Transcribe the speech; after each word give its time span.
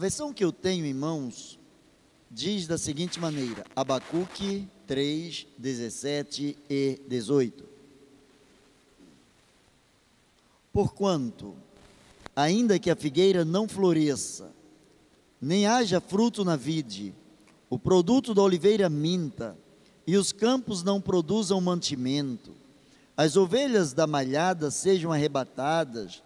Versão 0.00 0.32
que 0.32 0.42
eu 0.42 0.50
tenho 0.50 0.86
em 0.86 0.94
mãos 0.94 1.58
diz 2.30 2.66
da 2.66 2.78
seguinte 2.78 3.20
maneira: 3.20 3.66
Abacuque 3.76 4.66
3, 4.86 5.46
17 5.58 6.56
e 6.70 6.98
18. 7.06 7.68
Porquanto, 10.72 11.54
ainda 12.34 12.78
que 12.78 12.90
a 12.90 12.96
figueira 12.96 13.44
não 13.44 13.68
floresça, 13.68 14.50
nem 15.38 15.66
haja 15.66 16.00
fruto 16.00 16.46
na 16.46 16.56
vide, 16.56 17.14
o 17.68 17.78
produto 17.78 18.32
da 18.32 18.40
oliveira 18.40 18.88
minta, 18.88 19.54
e 20.06 20.16
os 20.16 20.32
campos 20.32 20.82
não 20.82 20.98
produzam 20.98 21.60
mantimento, 21.60 22.52
as 23.14 23.36
ovelhas 23.36 23.92
da 23.92 24.06
malhada 24.06 24.70
sejam 24.70 25.12
arrebatadas, 25.12 26.22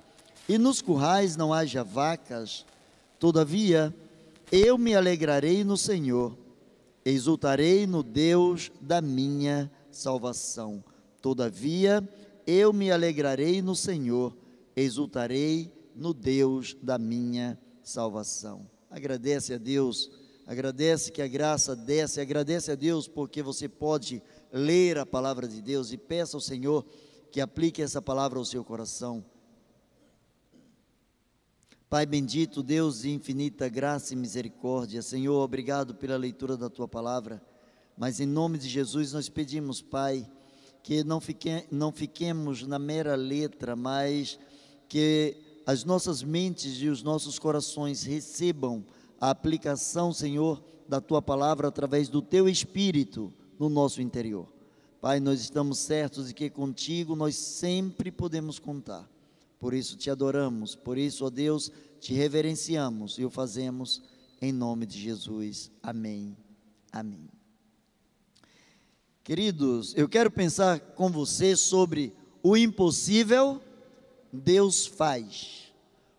e 0.49 0.59
nos 0.59 0.81
currais 0.81 1.37
não 1.37 1.53
haja 1.53 1.83
vacas, 1.83 2.65
todavia 3.25 3.97
eu 4.53 4.77
me 4.77 4.95
alegrarei 4.95 5.65
no 5.65 5.79
Senhor, 5.79 6.37
exultarei 7.03 7.87
no 7.87 8.03
Deus 8.03 8.71
da 8.83 9.01
minha 9.01 9.73
salvação. 9.91 10.85
Todavia 11.23 12.07
eu 12.47 12.71
me 12.71 12.93
alegrarei 12.93 13.63
no 13.63 13.75
Senhor, 13.75 14.37
exultarei 14.77 15.73
no 15.97 16.13
Deus 16.13 16.77
da 16.83 16.99
minha 16.99 17.59
salvação. 17.83 18.69
Agradece 18.91 19.55
a 19.55 19.59
Deus, 19.59 20.11
agradece 20.47 21.11
que 21.11 21.23
a 21.23 21.27
graça 21.27 21.75
desce, 21.75 22.21
agradece 22.21 22.73
a 22.73 22.75
Deus 22.75 23.09
porque 23.09 23.43
você 23.43 23.71
pode 23.71 24.23
ler 24.53 24.99
a 24.99 25.07
palavra 25.07 25.49
de 25.49 25.63
Deus 25.63 25.93
e 25.93 25.97
peça 25.97 26.37
ao 26.37 26.43
Senhor 26.43 26.85
que 27.33 27.41
aplique 27.41 27.81
essa 27.81 28.03
palavra 28.03 28.39
ao 28.39 28.45
seu 28.45 28.63
coração. 28.63 29.25
Pai 31.95 32.07
bendito, 32.07 32.61
Deus 32.61 33.03
de 33.03 33.11
infinita 33.13 33.69
graça 33.69 34.13
e 34.15 34.17
misericórdia, 34.17 35.01
Senhor, 35.01 35.41
obrigado 35.41 35.95
pela 35.95 36.17
leitura 36.17 36.57
da 36.57 36.69
tua 36.69 36.89
palavra, 36.89 37.41
mas 37.97 38.19
em 38.19 38.27
nome 38.27 38.59
de 38.59 38.69
Jesus 38.69 39.13
nós 39.13 39.29
pedimos, 39.29 39.81
Pai, 39.81 40.29
que 40.83 41.05
não, 41.05 41.21
fique, 41.21 41.65
não 41.71 41.93
fiquemos 41.93 42.67
na 42.67 42.81
mera 42.81 43.15
letra, 43.15 43.77
mas 43.77 44.41
que 44.89 45.37
as 45.65 45.85
nossas 45.85 46.21
mentes 46.21 46.83
e 46.83 46.89
os 46.89 47.01
nossos 47.01 47.39
corações 47.39 48.03
recebam 48.03 48.85
a 49.21 49.31
aplicação, 49.31 50.13
Senhor, 50.13 50.65
da 50.89 51.01
tua 51.01 51.23
palavra 51.23 51.69
através 51.69 52.09
do 52.09 52.21
teu 52.21 52.49
espírito 52.49 53.33
no 53.57 53.69
nosso 53.69 54.03
interior. 54.03 54.53
Pai, 55.01 55.21
nós 55.21 55.41
estamos 55.41 55.79
certos 55.79 56.27
de 56.27 56.35
que 56.35 56.51
contigo 56.51 57.15
nós 57.15 57.37
sempre 57.37 58.11
podemos 58.11 58.59
contar. 58.59 59.14
Por 59.65 59.73
isso 59.73 59.97
te 59.97 60.11
adoramos, 60.11 60.75
por 60.75 60.99
isso, 60.99 61.25
ó 61.25 61.31
Deus, 61.31 61.73
te 61.99 62.13
reverenciamos 62.13 63.19
e 63.19 63.25
o 63.25 63.31
fazemos 63.31 64.03
em 64.39 64.53
nome 64.53 64.85
de 64.85 65.01
Jesus. 65.01 65.71
Amém. 65.83 66.37
Amém. 66.93 67.31
Queridos, 69.23 69.95
eu 69.97 70.07
quero 70.07 70.31
pensar 70.31 70.79
com 70.79 71.09
você 71.09 71.57
sobre 71.57 72.13
o 72.43 72.59
impossível 72.59 73.59
Deus 74.31 74.87
faz. 74.87 75.73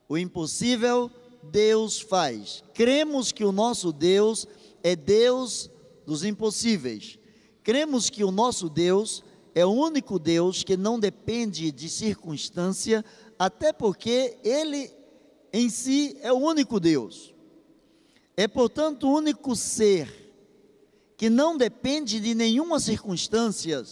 O 0.10 0.18
impossível 0.18 1.12
Deus 1.44 2.00
faz. 2.00 2.64
Cremos 2.74 3.32
que 3.32 3.46
o 3.46 3.52
nosso 3.52 3.94
Deus 3.94 4.48
é 4.82 4.96
Deus 4.96 5.70
dos 6.04 6.24
impossíveis. 6.24 7.20
Cremos 7.62 8.10
que 8.10 8.24
o 8.24 8.32
nosso 8.32 8.68
Deus 8.68 9.24
é 9.56 9.66
o 9.66 9.72
único 9.72 10.20
Deus 10.20 10.64
que 10.64 10.76
não 10.76 11.00
depende 11.00 11.72
de 11.72 11.88
circunstância, 11.88 13.06
até 13.38 13.74
porque 13.74 14.38
ele 14.44 14.92
em 15.52 15.70
si 15.70 16.18
é 16.22 16.32
o 16.32 16.38
único 16.38 16.80
Deus. 16.80 17.34
É, 18.36 18.48
portanto, 18.48 19.08
o 19.08 19.16
único 19.16 19.56
ser 19.56 20.26
que 21.16 21.30
não 21.30 21.58
depende 21.58 22.20
de 22.20 22.36
nenhuma 22.36 22.80
circunstância 22.80 23.84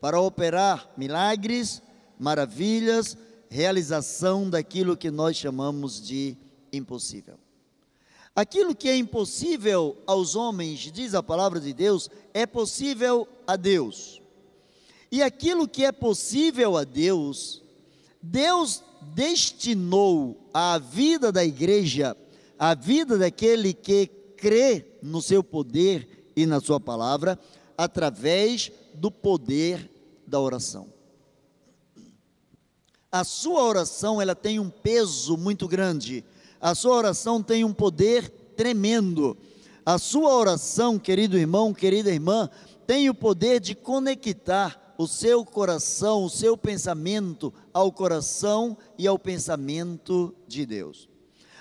para 0.00 0.20
operar 0.20 0.92
milagres, 0.96 1.80
maravilhas, 2.18 3.16
realização 3.48 4.50
daquilo 4.50 4.96
que 4.96 5.10
nós 5.10 5.36
chamamos 5.36 6.02
de 6.04 6.36
impossível. 6.72 7.38
Aquilo 8.34 8.74
que 8.74 8.88
é 8.88 8.96
impossível 8.96 9.96
aos 10.06 10.34
homens, 10.34 10.80
diz 10.92 11.14
a 11.14 11.22
palavra 11.22 11.60
de 11.60 11.72
Deus, 11.72 12.10
é 12.32 12.44
possível 12.44 13.28
a 13.46 13.54
Deus. 13.54 14.20
E 15.10 15.22
aquilo 15.22 15.68
que 15.68 15.84
é 15.84 15.92
possível 15.92 16.76
a 16.76 16.82
Deus, 16.82 17.62
Deus 18.26 18.82
destinou 19.14 20.48
à 20.52 20.78
vida 20.78 21.30
da 21.30 21.44
igreja, 21.44 22.16
à 22.58 22.74
vida 22.74 23.18
daquele 23.18 23.74
que 23.74 24.06
crê 24.06 24.98
no 25.02 25.20
seu 25.20 25.44
poder 25.44 26.32
e 26.34 26.46
na 26.46 26.58
Sua 26.58 26.80
palavra, 26.80 27.38
através 27.76 28.72
do 28.94 29.10
poder 29.10 29.90
da 30.26 30.40
oração. 30.40 30.88
A 33.12 33.24
sua 33.24 33.62
oração 33.62 34.22
ela 34.22 34.34
tem 34.34 34.58
um 34.58 34.70
peso 34.70 35.36
muito 35.36 35.68
grande. 35.68 36.24
A 36.58 36.74
sua 36.74 36.96
oração 36.96 37.42
tem 37.42 37.62
um 37.62 37.74
poder 37.74 38.28
tremendo. 38.56 39.36
A 39.84 39.98
sua 39.98 40.34
oração, 40.34 40.98
querido 40.98 41.36
irmão, 41.36 41.74
querida 41.74 42.10
irmã, 42.10 42.48
tem 42.86 43.10
o 43.10 43.14
poder 43.14 43.60
de 43.60 43.74
conectar 43.74 44.83
o 44.96 45.06
seu 45.06 45.44
coração, 45.44 46.24
o 46.24 46.30
seu 46.30 46.56
pensamento 46.56 47.52
ao 47.72 47.90
coração 47.90 48.76
e 48.96 49.06
ao 49.06 49.18
pensamento 49.18 50.34
de 50.46 50.64
Deus. 50.64 51.08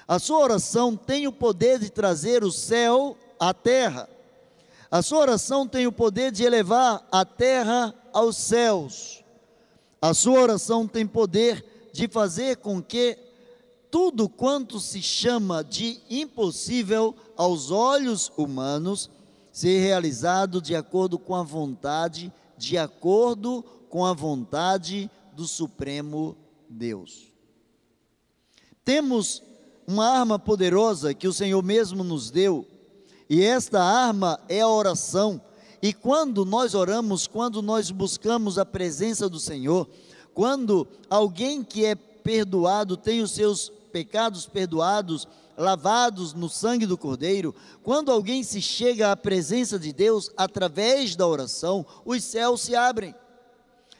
A 0.07 0.19
sua 0.19 0.39
oração 0.39 0.95
tem 0.95 1.27
o 1.27 1.31
poder 1.31 1.79
de 1.79 1.89
trazer 1.89 2.43
o 2.43 2.51
céu 2.51 3.17
à 3.39 3.53
terra. 3.53 4.09
A 4.91 5.01
sua 5.01 5.19
oração 5.19 5.67
tem 5.67 5.87
o 5.87 5.91
poder 5.91 6.31
de 6.31 6.43
elevar 6.43 7.07
a 7.11 7.25
terra 7.25 7.93
aos 8.11 8.37
céus. 8.37 9.23
A 10.01 10.13
sua 10.13 10.39
oração 10.39 10.87
tem 10.87 11.07
poder 11.07 11.89
de 11.93 12.07
fazer 12.07 12.57
com 12.57 12.81
que 12.81 13.17
tudo 13.89 14.27
quanto 14.27 14.79
se 14.79 15.01
chama 15.01 15.63
de 15.63 16.01
impossível 16.09 17.15
aos 17.37 17.71
olhos 17.71 18.31
humanos 18.35 19.09
seja 19.53 19.79
realizado 19.79 20.59
de 20.59 20.75
acordo 20.75 21.19
com 21.19 21.35
a 21.35 21.43
vontade, 21.43 22.23
de 22.23 22.31
acordo 22.77 23.63
com 23.89 24.05
a 24.05 24.13
vontade 24.13 25.09
do 25.33 25.47
Supremo 25.47 26.37
Deus. 26.69 27.27
Temos 28.83 29.41
uma 29.87 30.07
arma 30.07 30.39
poderosa 30.39 31.13
que 31.13 31.27
o 31.27 31.33
Senhor 31.33 31.61
mesmo 31.61 32.03
nos 32.03 32.31
deu 32.31 32.67
e 33.29 33.43
esta 33.43 33.81
arma 33.81 34.39
é 34.47 34.61
a 34.61 34.67
oração. 34.67 35.41
E 35.81 35.93
quando 35.93 36.45
nós 36.45 36.73
oramos, 36.73 37.27
quando 37.27 37.61
nós 37.61 37.91
buscamos 37.91 38.57
a 38.57 38.65
presença 38.65 39.27
do 39.27 39.39
Senhor, 39.39 39.89
quando 40.33 40.87
alguém 41.09 41.63
que 41.63 41.85
é 41.85 41.95
perdoado 41.95 42.95
tem 42.95 43.21
os 43.21 43.31
seus 43.31 43.71
pecados 43.91 44.45
perdoados, 44.45 45.27
lavados 45.57 46.33
no 46.33 46.49
sangue 46.49 46.85
do 46.85 46.97
Cordeiro, 46.97 47.53
quando 47.81 48.11
alguém 48.11 48.43
se 48.43 48.61
chega 48.61 49.11
à 49.11 49.17
presença 49.17 49.77
de 49.77 49.91
Deus 49.93 50.29
através 50.35 51.15
da 51.15 51.27
oração, 51.27 51.85
os 52.05 52.23
céus 52.23 52.61
se 52.61 52.75
abrem. 52.75 53.15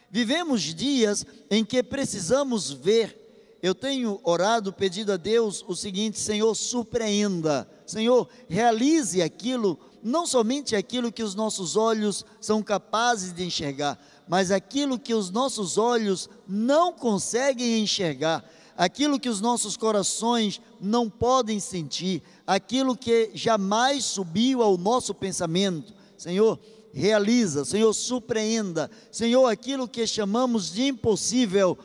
Vivemos 0.10 0.62
dias 0.62 1.26
em 1.50 1.66
que 1.66 1.82
precisamos 1.82 2.72
ver. 2.72 3.20
Eu 3.62 3.74
tenho 3.74 4.20
orado, 4.24 4.74
pedido 4.74 5.14
a 5.14 5.18
Deus 5.18 5.64
o 5.68 5.76
seguinte: 5.76 6.20
Senhor, 6.20 6.54
surpreenda 6.54 7.68
Senhor, 7.86 8.28
realize 8.48 9.22
aquilo, 9.22 9.78
não 10.02 10.26
somente 10.26 10.76
aquilo 10.76 11.12
que 11.12 11.24
os 11.24 11.36
nossos 11.36 11.76
olhos 11.76 12.26
são 12.40 12.64
capazes 12.64 13.34
de 13.34 13.44
enxergar, 13.44 14.00
mas 14.28 14.52
aquilo 14.52 15.00
que 15.00 15.14
os 15.14 15.30
nossos 15.30 15.78
olhos 15.78 16.30
não 16.48 16.94
conseguem 16.94 17.82
enxergar, 17.82 18.44
aquilo 18.78 19.20
que 19.20 19.30
os 19.30 19.42
nossos 19.42 19.78
corações 19.78 20.62
não 20.80 21.10
podem 21.10 21.60
sentir, 21.60 22.22
aquilo 22.46 22.96
que 22.96 23.32
jamais 23.34 24.04
subiu 24.06 24.62
ao 24.62 24.78
nosso 24.78 25.14
pensamento. 25.14 25.94
Senhor, 26.18 26.60
realiza, 26.94 27.66
Senhor, 27.66 27.92
surpreenda, 27.94 28.90
Senhor, 29.12 29.48
aquilo 29.48 29.88
que 29.88 30.06
chamamos 30.06 30.72
de 30.72 30.84
impossível, 30.84 31.78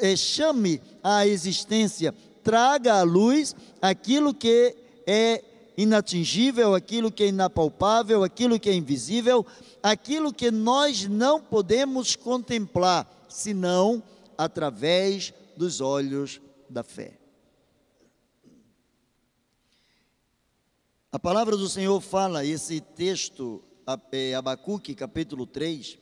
eh, 0.00 0.16
chame 0.16 0.80
à 1.02 1.26
existência, 1.26 2.14
traga 2.42 2.94
à 2.94 3.02
luz 3.02 3.54
aquilo 3.80 4.34
que 4.34 4.74
é 5.06 5.44
inatingível, 5.76 6.74
aquilo 6.74 7.10
que 7.10 7.24
é 7.24 7.28
inapalpável, 7.28 8.24
aquilo 8.24 8.58
que 8.58 8.68
é 8.68 8.74
invisível, 8.74 9.46
aquilo 9.82 10.32
que 10.32 10.50
nós 10.50 11.06
não 11.06 11.40
podemos 11.40 12.16
contemplar, 12.16 13.06
senão 13.28 14.02
através 14.36 15.32
dos 15.56 15.80
olhos 15.80 16.40
da 16.68 16.82
fé. 16.82 17.18
A 21.10 21.18
palavra 21.18 21.56
do 21.56 21.68
Senhor 21.68 22.00
fala, 22.00 22.44
esse 22.44 22.80
texto, 22.80 23.62
é, 24.10 24.34
Abacuque, 24.34 24.94
capítulo 24.94 25.46
3, 25.46 25.98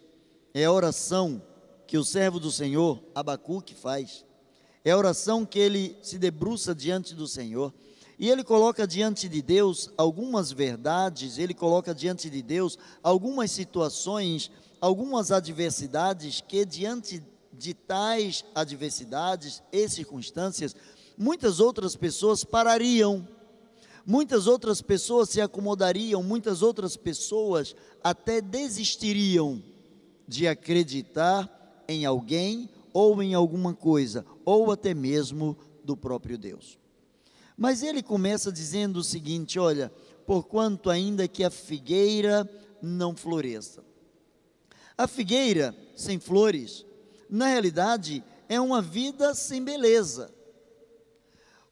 é 0.54 0.64
a 0.64 0.72
oração 0.72 1.42
que 1.86 1.98
o 1.98 2.04
servo 2.04 2.38
do 2.38 2.52
Senhor, 2.52 3.02
Abacuque, 3.12 3.74
faz. 3.74 4.24
É 4.84 4.92
a 4.92 4.96
oração 4.96 5.44
que 5.44 5.58
ele 5.58 5.96
se 6.02 6.18
debruça 6.18 6.74
diante 6.74 7.14
do 7.14 7.26
Senhor 7.28 7.74
E 8.20 8.28
ele 8.28 8.44
coloca 8.44 8.86
diante 8.86 9.30
de 9.30 9.40
Deus 9.40 9.90
algumas 9.96 10.52
verdades, 10.52 11.38
ele 11.38 11.54
coloca 11.54 11.94
diante 11.94 12.28
de 12.28 12.42
Deus 12.42 12.78
algumas 13.02 13.50
situações, 13.50 14.50
algumas 14.78 15.32
adversidades 15.32 16.42
que 16.46 16.66
diante 16.66 17.22
de 17.60 17.74
tais 17.74 18.42
adversidades 18.54 19.62
e 19.70 19.86
circunstâncias, 19.86 20.74
muitas 21.16 21.60
outras 21.60 21.94
pessoas 21.94 22.42
parariam, 22.42 23.28
muitas 24.06 24.46
outras 24.46 24.80
pessoas 24.80 25.28
se 25.28 25.42
acomodariam, 25.42 26.22
muitas 26.22 26.62
outras 26.62 26.96
pessoas 26.96 27.76
até 28.02 28.40
desistiriam 28.40 29.62
de 30.26 30.48
acreditar 30.48 31.84
em 31.86 32.06
alguém 32.06 32.70
ou 32.94 33.22
em 33.22 33.34
alguma 33.34 33.74
coisa, 33.74 34.24
ou 34.42 34.72
até 34.72 34.94
mesmo 34.94 35.54
do 35.84 35.94
próprio 35.94 36.38
Deus. 36.38 36.78
Mas 37.58 37.82
ele 37.82 38.02
começa 38.02 38.50
dizendo 38.50 39.00
o 39.00 39.04
seguinte: 39.04 39.58
olha, 39.58 39.92
porquanto 40.26 40.88
ainda 40.88 41.28
que 41.28 41.44
a 41.44 41.50
figueira 41.50 42.48
não 42.80 43.14
floresça. 43.14 43.84
A 44.96 45.06
figueira 45.06 45.76
sem 45.94 46.18
flores 46.18 46.86
na 47.30 47.46
realidade, 47.46 48.22
é 48.48 48.60
uma 48.60 48.82
vida 48.82 49.34
sem 49.34 49.62
beleza. 49.62 50.30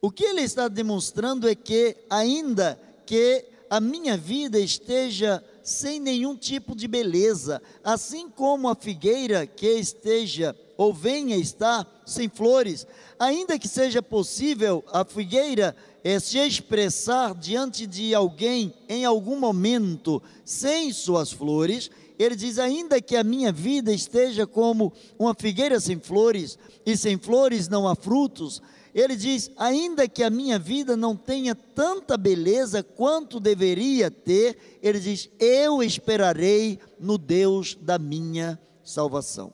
O 0.01 0.11
que 0.11 0.25
ele 0.25 0.43
está 0.43 0.69
demonstrando 0.69 1.49
é 1.49 1.55
que, 1.55 1.97
ainda 2.09 2.79
que 3.05 3.45
a 3.69 3.81
minha 3.81 4.17
vida 4.17 4.59
esteja 4.59 5.45
sem 5.63 6.01
nenhum 6.01 6.37
tipo 6.37 6.75
de 6.75 6.87
beleza, 6.87 7.61
assim 7.83 8.31
como 8.31 8.69
a 8.69 8.75
figueira 8.75 9.47
que 9.47 9.69
esteja 9.73 10.57
ou 10.77 10.95
venha 10.95 11.37
estar 11.37 11.87
sem 12.07 12.29
flores, 12.29 12.87
ainda 13.19 13.59
que 13.59 13.67
seja 13.67 14.01
possível 14.01 14.85
a 14.93 15.05
figueira 15.05 15.77
é, 16.05 16.21
se 16.21 16.39
expressar 16.39 17.35
diante 17.35 17.87
de 17.87 18.15
alguém 18.15 18.73
em 18.89 19.05
algum 19.05 19.39
momento 19.39 20.23
sem 20.45 20.93
suas 20.93 21.33
flores, 21.33 21.91
ele 22.19 22.35
diz: 22.35 22.59
ainda 22.59 23.01
que 23.01 23.17
a 23.17 23.23
minha 23.23 23.53
vida 23.53 23.93
esteja 23.93 24.47
como 24.47 24.93
uma 25.19 25.35
figueira 25.35 25.79
sem 25.79 26.01
flores, 26.01 26.59
e 26.85 26.97
sem 26.97 27.17
flores 27.17 27.69
não 27.69 27.87
há 27.87 27.95
frutos, 27.95 28.61
ele 28.95 29.15
diz: 29.15 29.51
ainda 29.57 30.09
que 30.09 30.23
a 30.23 30.31
minha 30.31 30.59
vida 30.59 30.97
não 30.97 31.15
tenha 31.15 31.55
tanta 31.55 32.17
beleza 32.17 32.83
quanto 32.83 33.39
deveria 33.39 34.11
ter, 34.11 34.79
ele 34.83 34.99
diz: 34.99 35.31
eu 35.39 35.83
esperarei 35.83 36.79
no 36.99 37.17
Deus 37.17 37.77
da 37.81 37.99
minha 37.99 38.59
salvação. 38.83 39.53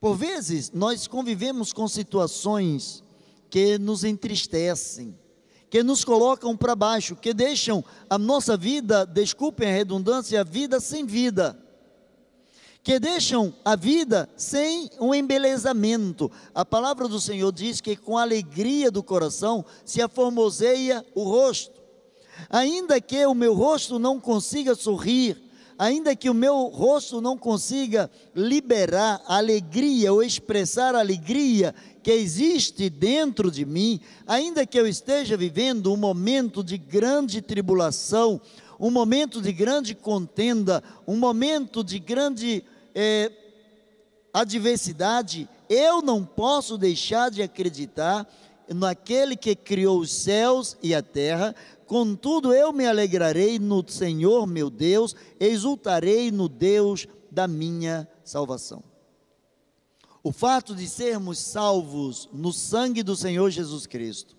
Por 0.00 0.16
vezes, 0.16 0.70
nós 0.70 1.06
convivemos 1.06 1.72
com 1.72 1.88
situações 1.88 3.02
que 3.50 3.78
nos 3.78 4.04
entristecem, 4.04 5.18
que 5.74 5.82
nos 5.82 6.04
colocam 6.04 6.56
para 6.56 6.76
baixo, 6.76 7.16
que 7.16 7.34
deixam 7.34 7.84
a 8.08 8.16
nossa 8.16 8.56
vida, 8.56 9.04
desculpem 9.04 9.68
a 9.68 9.72
redundância, 9.72 10.40
a 10.40 10.44
vida 10.44 10.78
sem 10.78 11.04
vida. 11.04 11.58
Que 12.80 13.00
deixam 13.00 13.52
a 13.64 13.74
vida 13.74 14.28
sem 14.36 14.88
um 15.00 15.12
embelezamento. 15.12 16.30
A 16.54 16.64
palavra 16.64 17.08
do 17.08 17.20
Senhor 17.20 17.50
diz 17.50 17.80
que 17.80 17.96
com 17.96 18.16
alegria 18.16 18.88
do 18.88 19.02
coração 19.02 19.64
se 19.84 20.00
aformoseia 20.00 21.04
o 21.12 21.24
rosto. 21.24 21.82
Ainda 22.48 23.00
que 23.00 23.26
o 23.26 23.34
meu 23.34 23.52
rosto 23.52 23.98
não 23.98 24.20
consiga 24.20 24.76
sorrir, 24.76 25.42
ainda 25.78 26.14
que 26.14 26.30
o 26.30 26.34
meu 26.34 26.66
rosto 26.66 27.20
não 27.20 27.36
consiga 27.36 28.10
liberar 28.34 29.22
alegria 29.26 30.12
ou 30.12 30.22
expressar 30.22 30.94
alegria 30.94 31.74
que 32.02 32.10
existe 32.10 32.90
dentro 32.90 33.50
de 33.50 33.64
mim, 33.64 34.00
ainda 34.26 34.66
que 34.66 34.78
eu 34.78 34.86
esteja 34.86 35.36
vivendo 35.36 35.92
um 35.92 35.96
momento 35.96 36.62
de 36.62 36.76
grande 36.76 37.40
tribulação, 37.40 38.40
um 38.78 38.90
momento 38.90 39.40
de 39.40 39.52
grande 39.52 39.94
contenda, 39.94 40.82
um 41.06 41.16
momento 41.16 41.82
de 41.82 41.98
grande 41.98 42.62
é, 42.94 43.32
adversidade, 44.32 45.48
eu 45.68 46.02
não 46.02 46.24
posso 46.24 46.76
deixar 46.76 47.30
de 47.30 47.42
acreditar 47.42 48.28
naquele 48.68 49.36
que 49.36 49.54
criou 49.54 50.00
os 50.00 50.12
céus 50.12 50.76
e 50.82 50.94
a 50.94 51.02
terra, 51.02 51.54
Contudo, 51.86 52.52
eu 52.52 52.72
me 52.72 52.86
alegrarei 52.86 53.58
no 53.58 53.86
Senhor 53.86 54.46
meu 54.46 54.70
Deus, 54.70 55.14
exultarei 55.38 56.30
no 56.30 56.48
Deus 56.48 57.06
da 57.30 57.46
minha 57.46 58.08
salvação. 58.24 58.82
O 60.22 60.32
fato 60.32 60.74
de 60.74 60.88
sermos 60.88 61.38
salvos 61.38 62.28
no 62.32 62.52
sangue 62.52 63.02
do 63.02 63.14
Senhor 63.14 63.50
Jesus 63.50 63.86
Cristo 63.86 64.34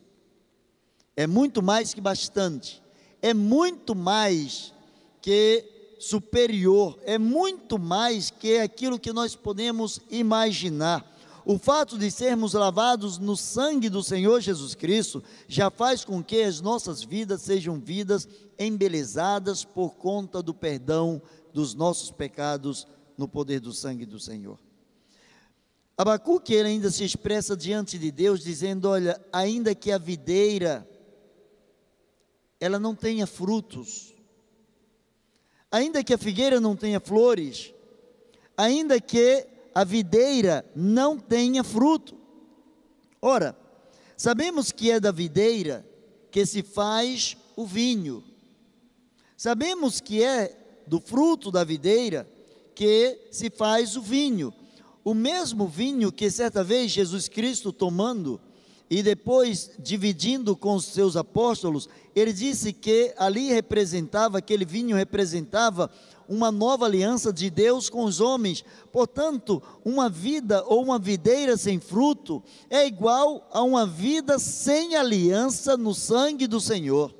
é 1.16 1.27
muito 1.27 1.62
mais 1.62 1.94
que 1.94 2.01
bastante, 2.01 2.81
é 3.22 3.33
muito 3.33 3.94
mais 3.94 4.74
que 5.22 5.63
superior, 6.00 7.00
é 7.04 7.18
muito 7.18 7.77
mais 7.77 8.31
que 8.31 8.57
aquilo 8.57 9.00
que 9.00 9.13
nós 9.13 9.36
podemos 9.36 10.01
imaginar 10.10 11.14
o 11.45 11.59
fato 11.59 11.97
de 11.97 12.09
sermos 12.09 12.53
lavados 12.53 13.19
no 13.19 13.38
sangue 13.38 13.88
do 13.88 14.01
Senhor 14.01 14.42
Jesus 14.42 14.74
Cristo 14.74 15.24
já 15.47 15.69
faz 15.69 16.03
com 16.03 16.24
que 16.24 16.42
as 16.42 16.59
nossas 16.59 17.03
vidas 17.03 17.44
sejam 17.44 17.80
vidas 17.80 18.27
embelezadas 18.57 19.63
por 19.63 19.95
conta 19.95 20.42
do 20.42 20.56
perdão 20.56 21.21
dos 21.53 21.75
nossos 21.75 22.09
pecados 22.09 22.88
no 23.15 23.27
poder 23.27 23.59
do 23.59 23.71
sangue 23.71 24.06
do 24.06 24.19
Senhor. 24.19 24.57
Abacuque 25.95 26.53
ele 26.53 26.69
ainda 26.69 26.89
se 26.89 27.06
expressa 27.06 27.56
diante 27.56 28.00
de 28.00 28.12
Deus 28.12 28.44
dizendo: 28.44 28.89
"Olha, 28.89 29.24
ainda 29.31 29.75
que 29.75 29.91
a 29.91 30.00
videira 30.00 30.86
ela 32.59 32.80
não 32.80 32.95
tenha 32.95 33.27
frutos, 33.27 34.13
ainda 35.71 36.03
que 36.03 36.13
a 36.13 36.18
figueira 36.18 36.59
não 36.59 36.75
tenha 36.75 37.00
flores, 37.00 37.74
ainda 38.57 39.00
que 39.00 39.54
a 39.75 39.83
videira 39.83 40.65
não 40.74 41.20
tenha 41.20 41.62
fruto. 41.62 42.15
Ora, 43.22 43.53
sabemos 44.15 44.72
que 44.72 44.89
é 44.89 45.01
da 45.01 45.12
videira 45.12 45.86
que 46.32 46.46
se 46.46 46.63
faz 46.63 47.36
o 47.58 47.65
vinho. 47.65 48.24
Sabemos 49.36 50.00
que 50.00 50.24
é 50.24 50.84
do 50.88 51.01
fruto 51.01 51.51
da 51.51 51.65
videira 51.65 52.25
que 52.74 53.27
se 53.32 53.50
faz 53.50 53.98
o 53.98 54.01
vinho. 54.01 54.53
O 55.03 55.13
mesmo 55.13 55.67
vinho 55.67 56.10
que 56.10 56.32
certa 56.32 56.63
vez 56.63 56.91
Jesus 56.91 57.27
Cristo 57.27 57.74
tomando 57.74 58.39
e 58.89 59.03
depois 59.03 59.72
dividindo 59.77 60.55
com 60.55 60.75
os 60.75 60.86
seus 60.86 61.17
apóstolos, 61.17 61.89
ele 62.15 62.32
disse 62.32 62.72
que 62.72 63.13
ali 63.17 63.50
representava, 63.50 64.38
aquele 64.38 64.63
vinho 64.63 64.96
representava 64.96 65.91
uma 66.27 66.51
nova 66.51 66.86
aliança 66.86 67.32
de 67.32 67.50
Deus 67.50 67.89
com 67.89 68.03
os 68.03 68.20
homens. 68.20 68.63
Portanto, 68.91 69.62
uma 69.84 70.10
vida 70.10 70.63
ou 70.65 70.84
uma 70.84 71.00
videira 71.00 71.58
sem 71.58 71.79
fruto 71.79 72.44
é 72.70 72.86
igual 72.86 73.48
a 73.51 73.62
uma 73.62 73.86
vida 73.86 74.39
sem 74.39 74.96
aliança 74.96 75.77
no 75.77 75.94
sangue 75.94 76.48
do 76.48 76.60
Senhor. 76.60 77.13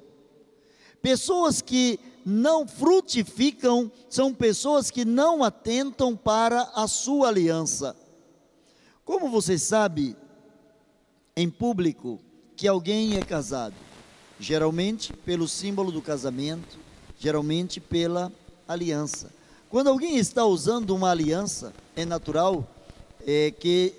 Pessoas 1.02 1.62
que 1.62 2.00
não 2.26 2.68
frutificam 2.68 3.92
são 4.10 4.34
pessoas 4.34 4.90
que 4.90 5.06
não 5.06 5.44
atentam 5.44 6.16
para 6.16 6.64
a 6.74 6.88
sua 6.88 7.28
aliança. 7.28 7.96
Como 9.04 9.30
você 9.30 9.60
sabe, 9.60 10.18
em 11.36 11.48
público, 11.48 12.20
que 12.56 12.68
alguém 12.68 13.18
é 13.18 13.22
casado? 13.22 13.76
Geralmente 14.40 15.14
pelo 15.14 15.48
símbolo 15.48 15.92
do 15.92 16.02
casamento, 16.02 16.80
geralmente 17.20 17.80
pela 17.80 18.32
aliança. 18.68 19.30
Quando 19.70 19.90
alguém 19.90 20.18
está 20.18 20.46
usando 20.46 20.96
uma 20.96 21.12
aliança, 21.12 21.74
é 21.96 22.06
natural 22.06 22.68
é, 23.26 23.52
que 23.52 23.94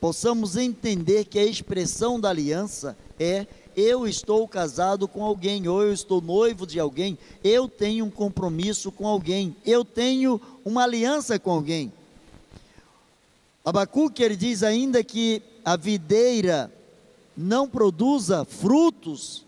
possamos 0.00 0.56
entender 0.56 1.24
que 1.24 1.38
a 1.38 1.44
expressão 1.44 2.18
da 2.18 2.30
aliança 2.30 2.96
é 3.18 3.46
eu 3.76 4.06
estou 4.06 4.46
casado 4.46 5.08
com 5.08 5.24
alguém, 5.24 5.66
ou 5.66 5.82
eu 5.82 5.92
estou 5.92 6.20
noivo 6.20 6.66
de 6.66 6.78
alguém, 6.78 7.16
eu 7.42 7.68
tenho 7.68 8.04
um 8.04 8.10
compromisso 8.10 8.92
com 8.92 9.06
alguém, 9.06 9.56
eu 9.64 9.84
tenho 9.84 10.40
uma 10.64 10.82
aliança 10.82 11.38
com 11.38 11.50
alguém. 11.50 11.92
Abacuque 13.64 14.22
ele 14.22 14.36
diz 14.36 14.62
ainda 14.62 15.02
que 15.02 15.40
a 15.64 15.76
videira 15.76 16.72
não 17.36 17.68
produza 17.68 18.44
frutos, 18.44 19.44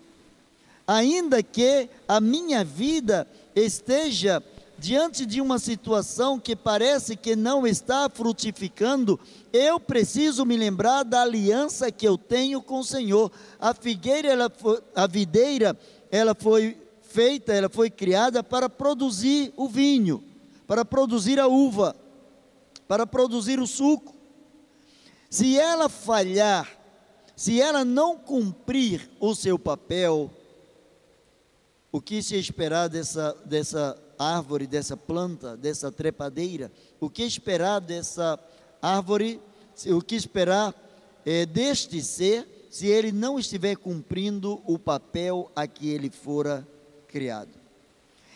ainda 0.87 1.43
que 1.43 1.89
a 2.07 2.19
minha 2.19 2.63
vida 2.63 3.27
esteja 3.55 4.43
diante 4.77 5.25
de 5.25 5.39
uma 5.39 5.57
situação 5.57 6.39
que 6.39 6.55
parece 6.55 7.15
que 7.15 7.35
não 7.35 7.65
está 7.65 8.09
frutificando, 8.09 9.19
eu 9.53 9.79
preciso 9.79 10.45
me 10.45 10.57
lembrar 10.57 11.03
da 11.03 11.21
aliança 11.21 11.91
que 11.91 12.07
eu 12.07 12.17
tenho 12.17 12.61
com 12.61 12.79
o 12.79 12.83
Senhor. 12.83 13.31
A 13.59 13.73
figueira, 13.73 14.27
ela 14.27 14.49
foi, 14.49 14.81
a 14.93 15.07
videira, 15.07 15.77
ela 16.11 16.35
foi 16.35 16.77
feita, 17.01 17.53
ela 17.53 17.69
foi 17.69 17.89
criada 17.89 18.43
para 18.43 18.69
produzir 18.69 19.53
o 19.55 19.67
vinho, 19.69 20.21
para 20.67 20.83
produzir 20.83 21.39
a 21.39 21.47
uva, 21.47 21.95
para 22.87 23.07
produzir 23.07 23.59
o 23.59 23.67
suco. 23.67 24.13
Se 25.29 25.57
ela 25.57 25.87
falhar, 25.87 26.69
se 27.35 27.61
ela 27.61 27.83
não 27.85 28.17
cumprir 28.17 29.09
o 29.19 29.33
seu 29.33 29.57
papel, 29.57 30.29
o 31.95 32.01
que 32.01 32.21
se 32.21 32.35
esperar 32.35 32.89
dessa, 32.89 33.33
dessa 33.45 33.97
árvore, 34.19 34.67
dessa 34.67 34.97
planta, 34.97 35.55
dessa 35.55 35.89
trepadeira? 35.89 36.69
O 36.99 37.09
que 37.09 37.23
esperar 37.23 37.79
dessa 37.79 38.37
árvore? 38.81 39.39
O 39.87 40.01
que 40.01 40.13
esperar 40.13 40.75
é, 41.25 41.45
deste 41.45 42.01
ser 42.01 42.67
se 42.69 42.87
ele 42.87 43.13
não 43.13 43.39
estiver 43.39 43.77
cumprindo 43.77 44.61
o 44.65 44.77
papel 44.77 45.49
a 45.55 45.65
que 45.65 45.87
ele 45.87 46.09
fora 46.09 46.67
criado? 47.07 47.51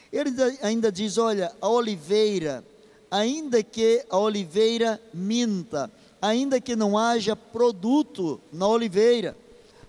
Ele 0.10 0.30
ainda 0.62 0.90
diz: 0.90 1.18
olha, 1.18 1.52
a 1.60 1.68
oliveira, 1.68 2.64
ainda 3.12 3.62
que 3.62 4.06
a 4.10 4.18
oliveira 4.18 5.02
minta, 5.14 5.92
ainda 6.22 6.62
que 6.62 6.78
não 6.78 6.98
haja 6.98 7.36
produto 7.36 8.40
na 8.54 8.66
oliveira. 8.66 9.36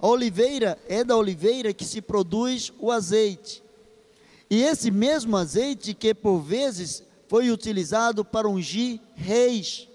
A 0.00 0.07
oliveira 0.07 0.78
é 0.88 1.04
da 1.04 1.16
oliveira 1.16 1.75
que 1.75 1.85
se 1.85 2.00
produz 2.00 2.73
o 2.78 2.90
azeite. 2.90 3.62
E 4.49 4.62
esse 4.62 4.90
mesmo 4.90 5.37
azeite 5.37 5.92
que 5.92 6.14
por 6.14 6.40
vezes 6.40 7.04
foi 7.28 7.50
utilizado 7.50 8.25
para 8.25 8.49
ungir 8.49 8.99
reis, 9.14 9.87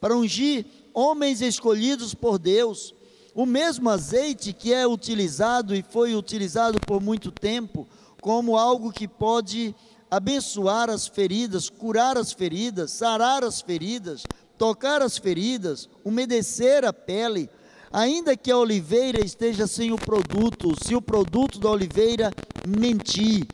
para 0.00 0.16
ungir 0.16 0.64
homens 0.94 1.40
escolhidos 1.40 2.14
por 2.14 2.38
Deus. 2.38 2.94
O 3.34 3.46
mesmo 3.46 3.88
azeite 3.90 4.52
que 4.52 4.72
é 4.72 4.86
utilizado 4.86 5.74
e 5.74 5.82
foi 5.82 6.14
utilizado 6.14 6.80
por 6.80 7.00
muito 7.00 7.30
tempo 7.30 7.86
como 8.20 8.56
algo 8.56 8.90
que 8.90 9.06
pode 9.06 9.74
abençoar 10.10 10.90
as 10.90 11.06
feridas, 11.06 11.68
curar 11.68 12.16
as 12.16 12.32
feridas, 12.32 12.90
sarar 12.90 13.44
as 13.44 13.60
feridas, 13.60 14.24
tocar 14.58 15.02
as 15.02 15.18
feridas, 15.18 15.88
umedecer 16.04 16.84
a 16.84 16.92
pele, 16.92 17.48
ainda 17.92 18.36
que 18.36 18.50
a 18.50 18.58
oliveira 18.58 19.24
esteja 19.24 19.66
sem 19.66 19.92
o 19.92 19.96
produto, 19.96 20.74
se 20.82 20.94
o 20.94 21.02
produto 21.02 21.58
da 21.58 21.70
oliveira 21.70 22.32
mentir. 22.66 23.46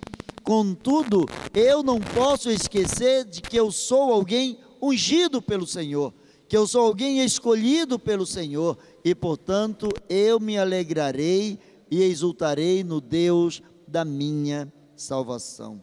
Contudo, 0.44 1.26
eu 1.52 1.82
não 1.82 2.00
posso 2.00 2.50
esquecer 2.50 3.24
de 3.24 3.42
que 3.42 3.56
eu 3.56 3.70
sou 3.70 4.12
alguém 4.12 4.58
ungido 4.80 5.42
pelo 5.42 5.66
Senhor, 5.66 6.14
que 6.48 6.56
eu 6.56 6.66
sou 6.66 6.82
alguém 6.82 7.22
escolhido 7.22 7.98
pelo 7.98 8.24
Senhor, 8.24 8.78
e 9.04 9.14
portanto 9.14 9.88
eu 10.08 10.40
me 10.40 10.56
alegrarei 10.56 11.58
e 11.90 12.02
exultarei 12.02 12.82
no 12.84 13.00
Deus 13.00 13.62
da 13.86 14.04
minha 14.04 14.72
salvação. 14.96 15.80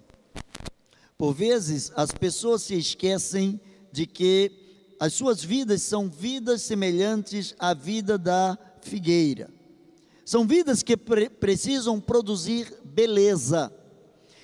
Por 1.17 1.33
vezes, 1.33 1.91
as 1.95 2.11
pessoas 2.11 2.63
se 2.63 2.75
esquecem 2.75 3.59
de 3.91 4.05
que 4.05 4.64
as 4.99 5.13
suas 5.13 5.43
vidas 5.43 5.81
são 5.81 6.09
vidas 6.09 6.61
semelhantes 6.61 7.53
à 7.59 7.73
vida 7.73 8.17
da 8.17 8.57
figueira. 8.81 9.49
São 10.23 10.47
vidas 10.47 10.81
que 10.81 10.95
pre 10.95 11.29
precisam 11.29 11.99
produzir 11.99 12.73
beleza. 12.83 13.71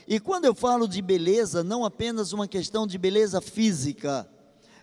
E 0.08 0.20
quando 0.20 0.46
eu 0.46 0.54
falo 0.54 0.88
de 0.88 1.02
beleza, 1.02 1.64
não 1.64 1.86
apenas 1.86 2.34
uma 2.34 2.48
questão 2.48 2.86
de 2.86 2.98
beleza 2.98 3.40
física, 3.40 4.30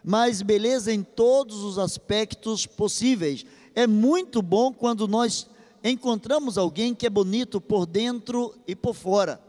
mas 0.03 0.43
beleza 0.43 0.93
em 0.93 1.03
todos 1.03 1.63
os 1.63 1.79
aspectos 1.79 2.65
possíveis. 2.65 3.45
É 3.75 3.87
muito 3.87 4.41
bom 4.41 4.73
quando 4.73 5.07
nós 5.07 5.47
encontramos 5.85 6.57
alguém 6.57 6.95
que 6.95 7.07
é 7.07 7.11
bonito 7.11 7.61
por 7.61 7.87
dentro 7.87 8.55
e 8.67 8.75
por 8.75 8.95
fora. 8.95 9.41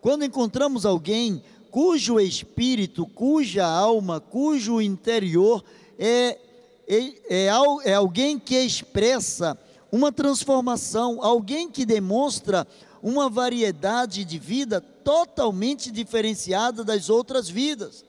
Quando 0.00 0.24
encontramos 0.24 0.86
alguém 0.86 1.42
cujo 1.70 2.18
espírito, 2.18 3.06
cuja 3.06 3.66
alma, 3.66 4.20
cujo 4.20 4.80
interior 4.80 5.64
é, 5.98 6.38
é, 6.86 7.46
é, 7.46 7.48
é 7.84 7.94
alguém 7.94 8.38
que 8.38 8.58
expressa 8.58 9.58
uma 9.90 10.12
transformação, 10.12 11.22
alguém 11.22 11.70
que 11.70 11.84
demonstra 11.84 12.66
uma 13.02 13.28
variedade 13.28 14.24
de 14.24 14.38
vida 14.38 14.80
totalmente 14.80 15.90
diferenciada 15.90 16.84
das 16.84 17.08
outras 17.08 17.48
vidas. 17.48 18.04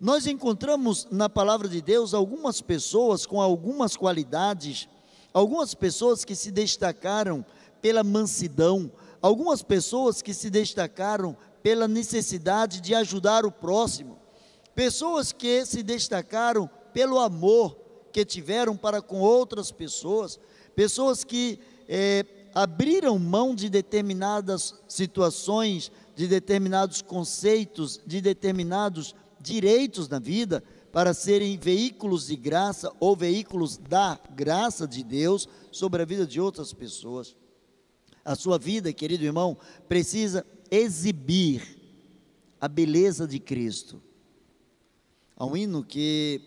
Nós 0.00 0.26
encontramos 0.26 1.06
na 1.10 1.28
palavra 1.28 1.68
de 1.68 1.82
Deus 1.82 2.14
algumas 2.14 2.60
pessoas 2.60 3.26
com 3.26 3.40
algumas 3.40 3.96
qualidades, 3.96 4.88
algumas 5.32 5.74
pessoas 5.74 6.24
que 6.24 6.34
se 6.34 6.50
destacaram 6.50 7.44
pela 7.82 8.04
mansidão, 8.04 8.90
algumas 9.20 9.62
pessoas 9.62 10.22
que 10.22 10.32
se 10.32 10.50
destacaram 10.50 11.36
pela 11.68 11.86
necessidade 11.86 12.80
de 12.80 12.94
ajudar 12.94 13.44
o 13.44 13.52
próximo, 13.52 14.18
pessoas 14.74 15.32
que 15.32 15.66
se 15.66 15.82
destacaram 15.82 16.66
pelo 16.94 17.18
amor 17.18 17.76
que 18.10 18.24
tiveram 18.24 18.74
para 18.74 19.02
com 19.02 19.20
outras 19.20 19.70
pessoas, 19.70 20.40
pessoas 20.74 21.24
que 21.24 21.60
é, 21.86 22.24
abriram 22.54 23.18
mão 23.18 23.54
de 23.54 23.68
determinadas 23.68 24.76
situações, 24.88 25.92
de 26.16 26.26
determinados 26.26 27.02
conceitos, 27.02 28.00
de 28.06 28.22
determinados 28.22 29.14
direitos 29.38 30.08
na 30.08 30.18
vida, 30.18 30.64
para 30.90 31.12
serem 31.12 31.58
veículos 31.58 32.28
de 32.28 32.36
graça 32.36 32.90
ou 32.98 33.14
veículos 33.14 33.76
da 33.76 34.18
graça 34.34 34.88
de 34.88 35.04
Deus 35.04 35.46
sobre 35.70 36.00
a 36.00 36.06
vida 36.06 36.26
de 36.26 36.40
outras 36.40 36.72
pessoas. 36.72 37.36
A 38.24 38.34
sua 38.34 38.58
vida, 38.58 38.90
querido 38.90 39.24
irmão, 39.24 39.56
precisa 39.86 40.46
exibir 40.70 41.78
a 42.60 42.68
beleza 42.68 43.26
de 43.26 43.38
Cristo. 43.38 44.02
Há 45.36 45.46
um 45.46 45.56
hino 45.56 45.84
que 45.84 46.40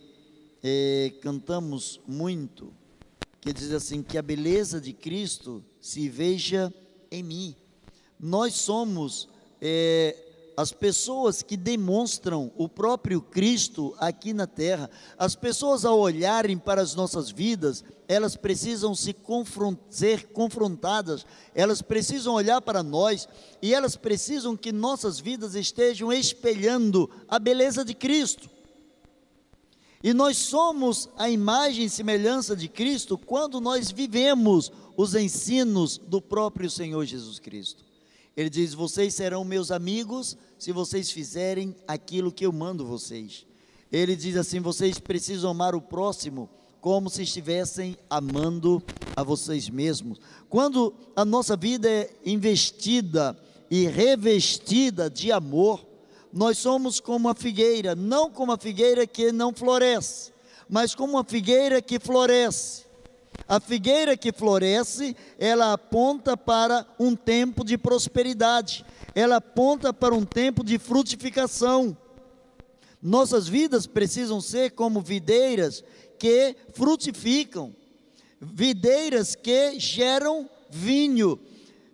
é, 0.63 1.13
cantamos 1.21 1.99
muito, 2.07 2.73
que 3.39 3.53
diz 3.53 3.71
assim: 3.71 4.03
que 4.03 4.17
a 4.17 4.21
beleza 4.21 4.79
de 4.81 4.93
Cristo 4.93 5.63
se 5.79 6.09
veja 6.09 6.73
em 7.09 7.23
mim. 7.23 7.55
Nós 8.19 8.53
somos 8.55 9.27
é, 9.61 10.30
as 10.55 10.71
pessoas 10.71 11.41
que 11.41 11.55
demonstram 11.55 12.51
o 12.57 12.67
próprio 12.67 13.21
Cristo 13.21 13.95
aqui 13.97 14.33
na 14.33 14.45
terra, 14.45 14.89
as 15.17 15.35
pessoas 15.35 15.85
ao 15.85 15.99
olharem 15.99 16.57
para 16.57 16.81
as 16.81 16.93
nossas 16.95 17.29
vidas, 17.29 17.83
elas 18.07 18.35
precisam 18.35 18.93
se 18.93 19.13
confront 19.13 19.79
ser 19.89 20.27
confrontadas, 20.27 21.25
elas 21.55 21.81
precisam 21.81 22.33
olhar 22.33 22.61
para 22.61 22.83
nós 22.83 23.27
e 23.61 23.73
elas 23.73 23.95
precisam 23.95 24.57
que 24.57 24.71
nossas 24.71 25.19
vidas 25.19 25.55
estejam 25.55 26.11
espelhando 26.11 27.09
a 27.27 27.39
beleza 27.39 27.85
de 27.85 27.93
Cristo. 27.93 28.49
E 30.03 30.13
nós 30.13 30.37
somos 30.37 31.09
a 31.15 31.29
imagem 31.29 31.85
e 31.85 31.89
semelhança 31.89 32.55
de 32.55 32.67
Cristo 32.67 33.17
quando 33.17 33.61
nós 33.61 33.91
vivemos 33.91 34.71
os 34.97 35.13
ensinos 35.13 35.97
do 35.97 36.19
próprio 36.19 36.69
Senhor 36.69 37.05
Jesus 37.05 37.39
Cristo. 37.39 37.90
Ele 38.35 38.49
diz: 38.49 38.73
Vocês 38.73 39.13
serão 39.13 39.43
meus 39.43 39.71
amigos 39.71 40.37
se 40.57 40.71
vocês 40.71 41.11
fizerem 41.11 41.75
aquilo 41.87 42.31
que 42.31 42.45
eu 42.45 42.51
mando 42.51 42.85
vocês. 42.85 43.45
Ele 43.91 44.15
diz 44.15 44.35
assim: 44.37 44.59
Vocês 44.59 44.99
precisam 44.99 45.51
amar 45.51 45.75
o 45.75 45.81
próximo 45.81 46.49
como 46.79 47.09
se 47.09 47.23
estivessem 47.23 47.95
amando 48.09 48.81
a 49.15 49.23
vocês 49.23 49.69
mesmos. 49.69 50.19
Quando 50.49 50.93
a 51.15 51.23
nossa 51.23 51.55
vida 51.55 51.87
é 51.89 52.09
investida 52.25 53.37
e 53.69 53.85
revestida 53.87 55.09
de 55.09 55.31
amor, 55.31 55.85
nós 56.33 56.57
somos 56.57 56.99
como 56.99 57.29
a 57.29 57.35
figueira, 57.35 57.95
não 57.95 58.31
como 58.31 58.51
a 58.51 58.57
figueira 58.57 59.05
que 59.05 59.31
não 59.31 59.53
floresce, 59.53 60.31
mas 60.67 60.95
como 60.95 61.13
uma 61.13 61.23
figueira 61.23 61.81
que 61.81 61.99
floresce. 61.99 62.85
A 63.51 63.59
figueira 63.59 64.15
que 64.15 64.31
floresce, 64.31 65.13
ela 65.37 65.73
aponta 65.73 66.37
para 66.37 66.87
um 66.97 67.17
tempo 67.17 67.65
de 67.65 67.77
prosperidade, 67.77 68.85
ela 69.13 69.35
aponta 69.35 69.93
para 69.93 70.15
um 70.15 70.23
tempo 70.23 70.63
de 70.63 70.79
frutificação. 70.79 71.97
Nossas 73.01 73.49
vidas 73.49 73.85
precisam 73.85 74.39
ser 74.39 74.71
como 74.71 75.01
videiras 75.01 75.83
que 76.17 76.55
frutificam, 76.73 77.75
videiras 78.39 79.35
que 79.35 79.77
geram 79.77 80.49
vinho, 80.69 81.37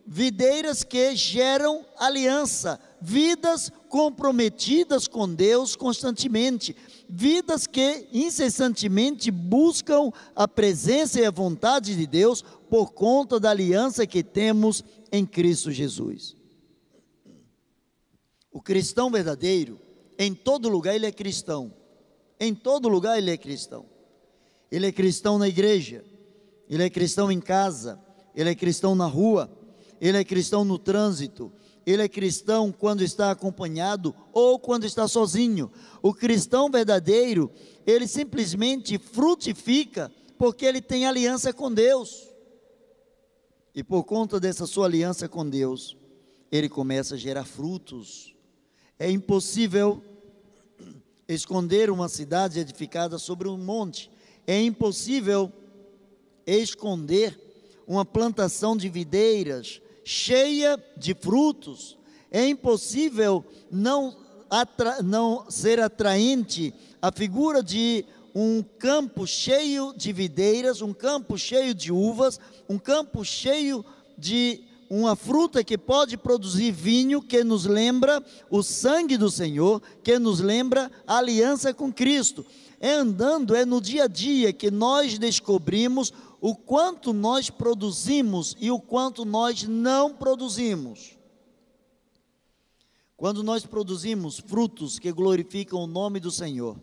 videiras 0.05 0.83
que 0.83 1.15
geram 1.15 1.83
aliança, 1.97 2.79
vidas 3.01 3.71
comprometidas 3.89 5.07
com 5.07 5.27
Deus 5.27 5.75
constantemente, 5.75 6.75
vidas 7.09 7.65
que 7.65 8.07
incessantemente 8.11 9.31
buscam 9.31 10.11
a 10.35 10.47
presença 10.47 11.19
e 11.19 11.25
a 11.25 11.31
vontade 11.31 11.95
de 11.95 12.05
Deus 12.05 12.43
por 12.69 12.91
conta 12.91 13.39
da 13.39 13.51
aliança 13.51 14.05
que 14.05 14.23
temos 14.23 14.83
em 15.11 15.25
Cristo 15.25 15.71
Jesus. 15.71 16.35
O 18.51 18.61
cristão 18.61 19.09
verdadeiro, 19.09 19.79
em 20.17 20.33
todo 20.33 20.69
lugar 20.69 20.95
ele 20.95 21.05
é 21.05 21.11
cristão. 21.11 21.73
Em 22.39 22.53
todo 22.53 22.89
lugar 22.89 23.17
ele 23.17 23.31
é 23.31 23.37
cristão. 23.37 23.85
Ele 24.71 24.87
é 24.87 24.91
cristão 24.91 25.37
na 25.37 25.47
igreja, 25.47 26.03
ele 26.69 26.83
é 26.83 26.89
cristão 26.89 27.31
em 27.31 27.39
casa, 27.39 27.99
ele 28.35 28.49
é 28.49 28.55
cristão 28.55 28.95
na 28.95 29.05
rua, 29.05 29.49
ele 30.01 30.17
é 30.17 30.23
cristão 30.23 30.65
no 30.65 30.77
trânsito, 30.77 31.51
ele 31.87 32.03
é 32.03 32.09
cristão 32.09 32.69
quando 32.69 33.01
está 33.01 33.31
acompanhado 33.31 34.13
ou 34.33 34.59
quando 34.59 34.83
está 34.83 35.07
sozinho. 35.07 35.71
O 36.01 36.13
cristão 36.13 36.69
verdadeiro, 36.69 37.49
ele 37.85 38.05
simplesmente 38.05 38.97
frutifica 38.97 40.11
porque 40.37 40.65
ele 40.65 40.81
tem 40.81 41.05
aliança 41.05 41.53
com 41.53 41.73
Deus. 41.73 42.27
E 43.73 43.81
por 43.85 44.03
conta 44.03 44.37
dessa 44.37 44.67
sua 44.67 44.85
aliança 44.85 45.29
com 45.29 45.49
Deus, 45.49 45.95
ele 46.51 46.67
começa 46.67 47.15
a 47.15 47.17
gerar 47.17 47.45
frutos. 47.45 48.35
É 48.99 49.09
impossível 49.09 50.03
esconder 51.25 51.89
uma 51.89 52.09
cidade 52.09 52.59
edificada 52.59 53.17
sobre 53.17 53.47
um 53.47 53.57
monte. 53.57 54.11
É 54.45 54.61
impossível 54.61 55.49
esconder 56.45 57.39
uma 57.87 58.03
plantação 58.03 58.75
de 58.75 58.89
videiras 58.89 59.81
cheia 60.07 60.81
de 60.95 61.13
frutos. 61.13 61.97
É 62.31 62.47
impossível 62.47 63.43
não, 63.69 64.15
atra 64.49 65.03
não 65.03 65.51
ser 65.51 65.81
atraente 65.81 66.73
a 67.01 67.11
figura 67.11 67.61
de 67.61 68.05
um 68.33 68.63
campo 68.79 69.27
cheio 69.27 69.93
de 69.97 70.13
videiras, 70.13 70.81
um 70.81 70.93
campo 70.93 71.37
cheio 71.37 71.73
de 71.75 71.91
uvas, 71.91 72.39
um 72.69 72.79
campo 72.79 73.25
cheio 73.25 73.83
de 74.17 74.61
uma 74.89 75.13
fruta 75.13 75.61
que 75.61 75.77
pode 75.77 76.15
produzir 76.15 76.71
vinho, 76.71 77.21
que 77.21 77.43
nos 77.43 77.65
lembra 77.65 78.23
o 78.49 78.63
sangue 78.63 79.17
do 79.17 79.29
Senhor, 79.29 79.81
que 80.01 80.17
nos 80.17 80.39
lembra 80.39 80.89
a 81.05 81.17
aliança 81.17 81.73
com 81.73 81.91
Cristo. 81.91 82.45
É 82.79 82.93
andando, 82.93 83.55
é 83.55 83.65
no 83.65 83.81
dia 83.81 84.05
a 84.05 84.07
dia 84.07 84.53
que 84.53 84.71
nós 84.71 85.17
descobrimos 85.17 86.13
o 86.39 86.55
quanto 86.55 87.13
nós 87.13 87.49
produzimos 87.49 88.55
e 88.59 88.69
o 88.69 88.79
quanto 88.79 89.25
nós 89.25 89.63
não 89.63 90.13
produzimos. 90.13 91.17
Quando 93.15 93.43
nós 93.43 93.65
produzimos 93.65 94.39
frutos 94.39 94.99
que 94.99 95.11
glorificam 95.11 95.79
o 95.79 95.87
nome 95.87 96.19
do 96.19 96.29
Senhor, 96.29 96.77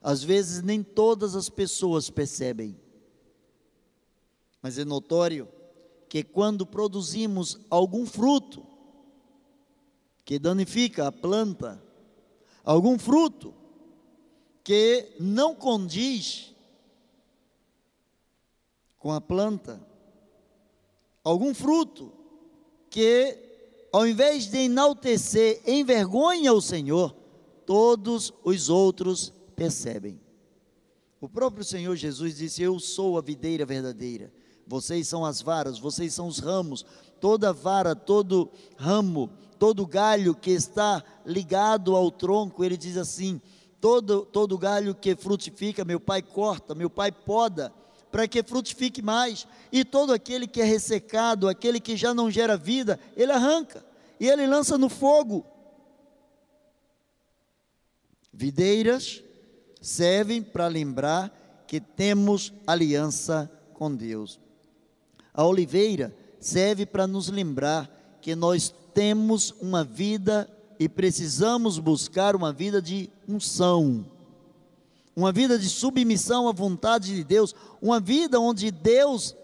às 0.00 0.22
vezes 0.22 0.62
nem 0.62 0.82
todas 0.82 1.34
as 1.34 1.48
pessoas 1.48 2.08
percebem, 2.08 2.76
mas 4.60 4.78
é 4.78 4.84
notório 4.84 5.48
que 6.08 6.22
quando 6.22 6.64
produzimos 6.64 7.58
algum 7.68 8.06
fruto 8.06 8.64
que 10.24 10.38
danifica 10.38 11.08
a 11.08 11.12
planta, 11.12 11.82
algum 12.62 12.96
fruto 12.96 13.52
que 14.62 15.16
não 15.18 15.54
condiz 15.54 16.51
com 19.02 19.12
a 19.12 19.20
planta, 19.20 19.84
algum 21.24 21.52
fruto 21.52 22.12
que, 22.88 23.36
ao 23.92 24.06
invés 24.06 24.46
de 24.46 24.58
enaltecer, 24.58 25.60
envergonha 25.66 26.52
o 26.52 26.62
Senhor, 26.62 27.14
todos 27.66 28.32
os 28.44 28.70
outros 28.70 29.32
percebem. 29.54 30.20
O 31.20 31.28
próprio 31.28 31.64
Senhor 31.64 31.96
Jesus 31.96 32.36
disse: 32.36 32.62
Eu 32.62 32.78
sou 32.78 33.18
a 33.18 33.20
videira 33.20 33.66
verdadeira 33.66 34.32
vocês 34.66 35.08
são 35.08 35.24
as 35.24 35.42
varas, 35.42 35.78
vocês 35.78 36.14
são 36.14 36.26
os 36.26 36.38
ramos. 36.38 36.84
Toda 37.20 37.52
vara, 37.52 37.94
todo 37.94 38.50
ramo, 38.76 39.30
todo 39.58 39.86
galho 39.86 40.34
que 40.34 40.50
está 40.50 41.04
ligado 41.24 41.94
ao 41.94 42.10
tronco, 42.10 42.64
ele 42.64 42.76
diz 42.76 42.96
assim: 42.96 43.40
todo, 43.80 44.24
todo 44.24 44.58
galho 44.58 44.94
que 44.94 45.14
frutifica, 45.14 45.84
meu 45.84 46.00
pai 46.00 46.22
corta, 46.22 46.74
meu 46.74 46.90
pai 46.90 47.12
poda, 47.12 47.72
para 48.12 48.28
que 48.28 48.42
frutifique 48.42 49.00
mais. 49.00 49.46
E 49.72 49.84
todo 49.84 50.12
aquele 50.12 50.46
que 50.46 50.60
é 50.60 50.64
ressecado, 50.64 51.48
aquele 51.48 51.80
que 51.80 51.96
já 51.96 52.12
não 52.12 52.30
gera 52.30 52.56
vida, 52.56 53.00
ele 53.16 53.32
arranca 53.32 53.84
e 54.20 54.28
ele 54.28 54.46
lança 54.46 54.76
no 54.78 54.88
fogo. 54.88 55.44
Videiras 58.32 59.22
servem 59.80 60.42
para 60.42 60.68
lembrar 60.68 61.64
que 61.66 61.80
temos 61.80 62.52
aliança 62.66 63.50
com 63.74 63.92
Deus. 63.94 64.38
A 65.34 65.44
oliveira 65.44 66.14
serve 66.38 66.84
para 66.84 67.06
nos 67.06 67.28
lembrar 67.28 67.90
que 68.20 68.34
nós 68.34 68.72
temos 68.92 69.54
uma 69.60 69.82
vida 69.82 70.48
e 70.78 70.88
precisamos 70.88 71.78
buscar 71.78 72.36
uma 72.36 72.52
vida 72.52 72.82
de 72.82 73.08
unção, 73.26 74.04
uma 75.14 75.32
vida 75.32 75.58
de 75.58 75.68
submissão 75.68 76.48
à 76.48 76.52
vontade 76.52 77.14
de 77.14 77.24
Deus, 77.24 77.54
uma 77.80 78.00
vida 78.00 78.40
onde 78.40 78.70
Deus 78.70 79.36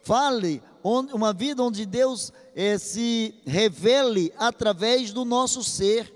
fale, 0.00 0.62
uma 0.82 1.32
vida 1.32 1.62
onde 1.62 1.84
Deus 1.84 2.32
eh, 2.54 2.78
se 2.78 3.34
revele 3.44 4.32
através 4.38 5.12
do 5.12 5.24
nosso 5.24 5.62
ser. 5.62 6.12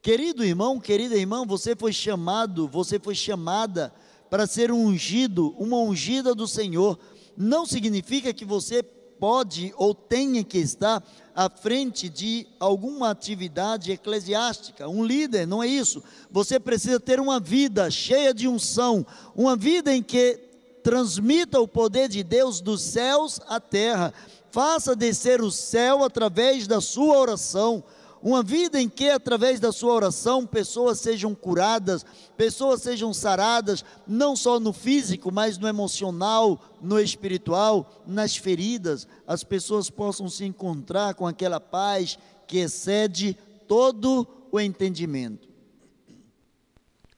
Querido 0.00 0.44
irmão, 0.44 0.80
querida 0.80 1.16
irmã, 1.16 1.44
você 1.46 1.76
foi 1.76 1.92
chamado, 1.92 2.66
você 2.66 2.98
foi 2.98 3.14
chamada 3.14 3.92
para 4.30 4.46
ser 4.46 4.72
um 4.72 4.86
ungido, 4.86 5.54
uma 5.58 5.78
ungida 5.78 6.34
do 6.34 6.48
Senhor 6.48 6.98
não 7.36 7.64
significa 7.64 8.32
que 8.32 8.44
você 8.44 8.84
pode 9.22 9.72
ou 9.76 9.94
tenha 9.94 10.42
que 10.42 10.58
estar 10.58 11.00
à 11.32 11.48
frente 11.48 12.08
de 12.08 12.44
alguma 12.58 13.08
atividade 13.08 13.92
eclesiástica, 13.92 14.88
um 14.88 15.04
líder, 15.04 15.46
não 15.46 15.62
é 15.62 15.68
isso. 15.68 16.02
Você 16.28 16.58
precisa 16.58 16.98
ter 16.98 17.20
uma 17.20 17.38
vida 17.38 17.88
cheia 17.88 18.34
de 18.34 18.48
unção, 18.48 19.06
uma 19.36 19.54
vida 19.54 19.94
em 19.94 20.02
que 20.02 20.40
transmita 20.82 21.60
o 21.60 21.68
poder 21.68 22.08
de 22.08 22.24
Deus 22.24 22.60
dos 22.60 22.82
céus 22.82 23.40
à 23.46 23.60
terra, 23.60 24.12
faça 24.50 24.96
descer 24.96 25.40
o 25.40 25.52
céu 25.52 26.02
através 26.02 26.66
da 26.66 26.80
sua 26.80 27.16
oração 27.16 27.84
uma 28.22 28.40
vida 28.40 28.80
em 28.80 28.88
que, 28.88 29.10
através 29.10 29.58
da 29.58 29.72
sua 29.72 29.92
oração, 29.92 30.46
pessoas 30.46 31.00
sejam 31.00 31.34
curadas, 31.34 32.06
pessoas 32.36 32.80
sejam 32.80 33.12
saradas, 33.12 33.84
não 34.06 34.36
só 34.36 34.60
no 34.60 34.72
físico, 34.72 35.32
mas 35.32 35.58
no 35.58 35.66
emocional, 35.66 36.62
no 36.80 37.00
espiritual, 37.00 38.04
nas 38.06 38.36
feridas, 38.36 39.08
as 39.26 39.42
pessoas 39.42 39.90
possam 39.90 40.28
se 40.28 40.44
encontrar 40.44 41.14
com 41.14 41.26
aquela 41.26 41.58
paz 41.58 42.16
que 42.46 42.58
excede 42.58 43.36
todo 43.66 44.26
o 44.52 44.60
entendimento. 44.60 45.48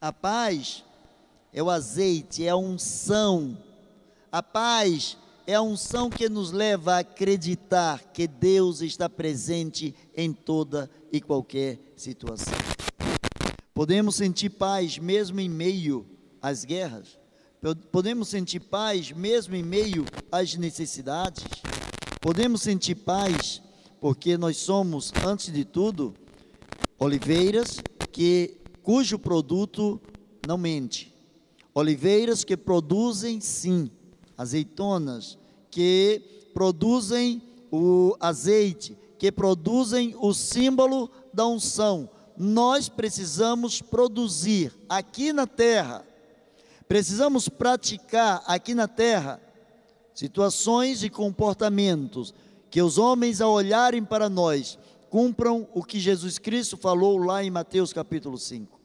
A 0.00 0.12
paz 0.12 0.84
é 1.52 1.62
o 1.62 1.68
azeite, 1.68 2.46
é 2.46 2.48
a 2.48 2.56
unção. 2.56 3.58
A 4.32 4.42
paz 4.42 5.18
é 5.46 5.54
a 5.54 5.62
unção 5.62 6.08
que 6.08 6.28
nos 6.28 6.52
leva 6.52 6.94
a 6.94 6.98
acreditar 7.00 8.02
que 8.12 8.26
Deus 8.26 8.80
está 8.80 9.08
presente 9.08 9.94
em 10.16 10.32
toda 10.32 10.90
e 11.12 11.20
qualquer 11.20 11.78
situação. 11.96 12.54
Podemos 13.74 14.14
sentir 14.14 14.50
paz 14.50 14.98
mesmo 14.98 15.40
em 15.40 15.48
meio 15.48 16.06
às 16.40 16.64
guerras. 16.64 17.18
Podemos 17.90 18.28
sentir 18.28 18.60
paz 18.60 19.10
mesmo 19.10 19.54
em 19.54 19.62
meio 19.62 20.04
às 20.30 20.54
necessidades. 20.54 21.44
Podemos 22.20 22.62
sentir 22.62 22.94
paz 22.94 23.62
porque 24.00 24.36
nós 24.36 24.58
somos, 24.58 25.12
antes 25.26 25.52
de 25.52 25.64
tudo, 25.64 26.14
oliveiras 26.98 27.80
que 28.12 28.58
cujo 28.82 29.18
produto 29.18 30.00
não 30.46 30.58
mente. 30.58 31.14
Oliveiras 31.74 32.44
que 32.44 32.56
produzem 32.56 33.40
sim 33.40 33.90
azeitonas, 34.36 35.38
que 35.70 36.50
produzem 36.52 37.42
o 37.70 38.16
azeite, 38.20 38.96
que 39.18 39.32
produzem 39.32 40.14
o 40.18 40.32
símbolo 40.32 41.10
da 41.32 41.46
unção. 41.46 42.08
Nós 42.36 42.88
precisamos 42.88 43.80
produzir 43.80 44.72
aqui 44.88 45.32
na 45.32 45.46
terra, 45.46 46.04
precisamos 46.86 47.48
praticar 47.48 48.42
aqui 48.46 48.74
na 48.74 48.88
terra 48.88 49.40
situações 50.14 51.02
e 51.02 51.10
comportamentos 51.10 52.32
que 52.70 52.80
os 52.82 52.98
homens, 52.98 53.40
ao 53.40 53.52
olharem 53.52 54.04
para 54.04 54.28
nós, 54.28 54.78
cumpram 55.10 55.68
o 55.72 55.82
que 55.82 56.00
Jesus 56.00 56.38
Cristo 56.38 56.76
falou 56.76 57.18
lá 57.18 57.42
em 57.42 57.50
Mateus 57.50 57.92
capítulo 57.92 58.36
5. 58.36 58.80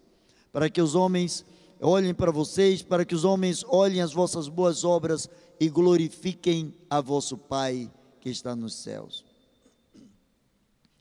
Para 0.51 0.69
que 0.69 0.81
os 0.81 0.93
homens 0.93 1.43
olhem 1.81 2.13
para 2.13 2.31
vocês, 2.31 2.81
para 2.81 3.05
que 3.05 3.15
os 3.15 3.23
homens 3.23 3.63
olhem 3.67 4.01
as 4.01 4.13
vossas 4.13 4.47
boas 4.47 4.83
obras 4.83 5.29
e 5.59 5.69
glorifiquem 5.69 6.73
a 6.89 7.01
vosso 7.01 7.37
Pai 7.37 7.91
que 8.19 8.29
está 8.29 8.55
nos 8.55 8.75
céus. 8.75 9.25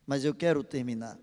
Mas 0.06 0.24
eu 0.24 0.34
quero 0.34 0.62
terminar. 0.62 1.18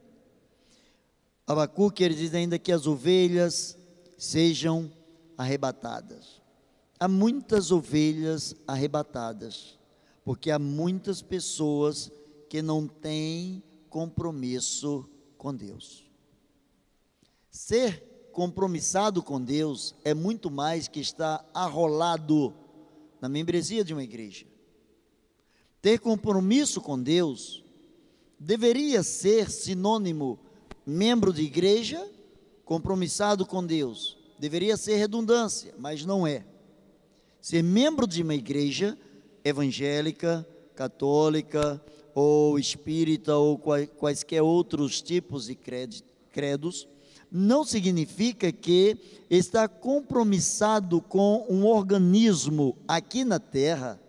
Abacuque 1.48 2.04
ele 2.04 2.16
diz 2.16 2.34
ainda 2.34 2.60
que 2.60 2.72
as 2.72 2.88
ovelhas 2.88 3.78
sejam 4.18 4.92
arrebatadas. 5.38 6.42
Há 7.00 7.08
muitas 7.08 7.72
ovelhas 7.72 8.56
arrebatadas, 8.68 9.78
porque 10.24 10.50
há 10.50 10.58
muitas 10.58 11.22
pessoas 11.22 12.12
que 12.50 12.62
não 12.62 12.88
têm 12.88 13.62
compromisso 13.90 15.08
com 15.38 15.54
Deus. 15.54 16.10
Ser 17.52 18.05
compromissado 18.36 19.24
com 19.24 19.42
Deus 19.42 19.96
é 20.04 20.14
muito 20.14 20.52
mais 20.52 20.90
que 20.90 21.00
estar 21.00 21.50
arrolado 21.54 22.54
na 23.22 23.30
membresia 23.30 23.82
de 23.82 23.94
uma 23.94 24.04
igreja. 24.04 24.46
Ter 25.82 26.00
compromisso 26.00 26.82
com 26.82 27.02
Deus 27.02 27.64
deveria 28.38 29.04
ser 29.04 29.50
sinônimo 29.50 30.38
membro 30.86 31.32
de 31.32 31.44
igreja, 31.44 32.06
compromissado 32.66 33.46
com 33.46 33.66
Deus. 33.66 34.18
Deveria 34.38 34.76
ser 34.76 34.98
redundância, 34.98 35.74
mas 35.80 36.04
não 36.04 36.28
é. 36.28 36.46
Ser 37.40 37.64
membro 37.64 38.06
de 38.06 38.22
uma 38.22 38.36
igreja 38.36 38.98
evangélica, 39.46 40.46
católica 40.76 41.82
ou 42.14 42.60
espírita 42.60 43.38
ou 43.38 43.58
quaisquer 43.58 44.42
outros 44.42 45.02
tipos 45.02 45.46
de 45.46 45.56
credos, 45.56 46.86
não 47.38 47.66
significa 47.66 48.50
que 48.50 48.98
está 49.30 49.68
compromissado 49.68 51.02
com 51.02 51.46
um 51.50 51.66
organismo 51.66 52.78
aqui 52.88 53.26
na 53.26 53.40
terra, 53.40 54.00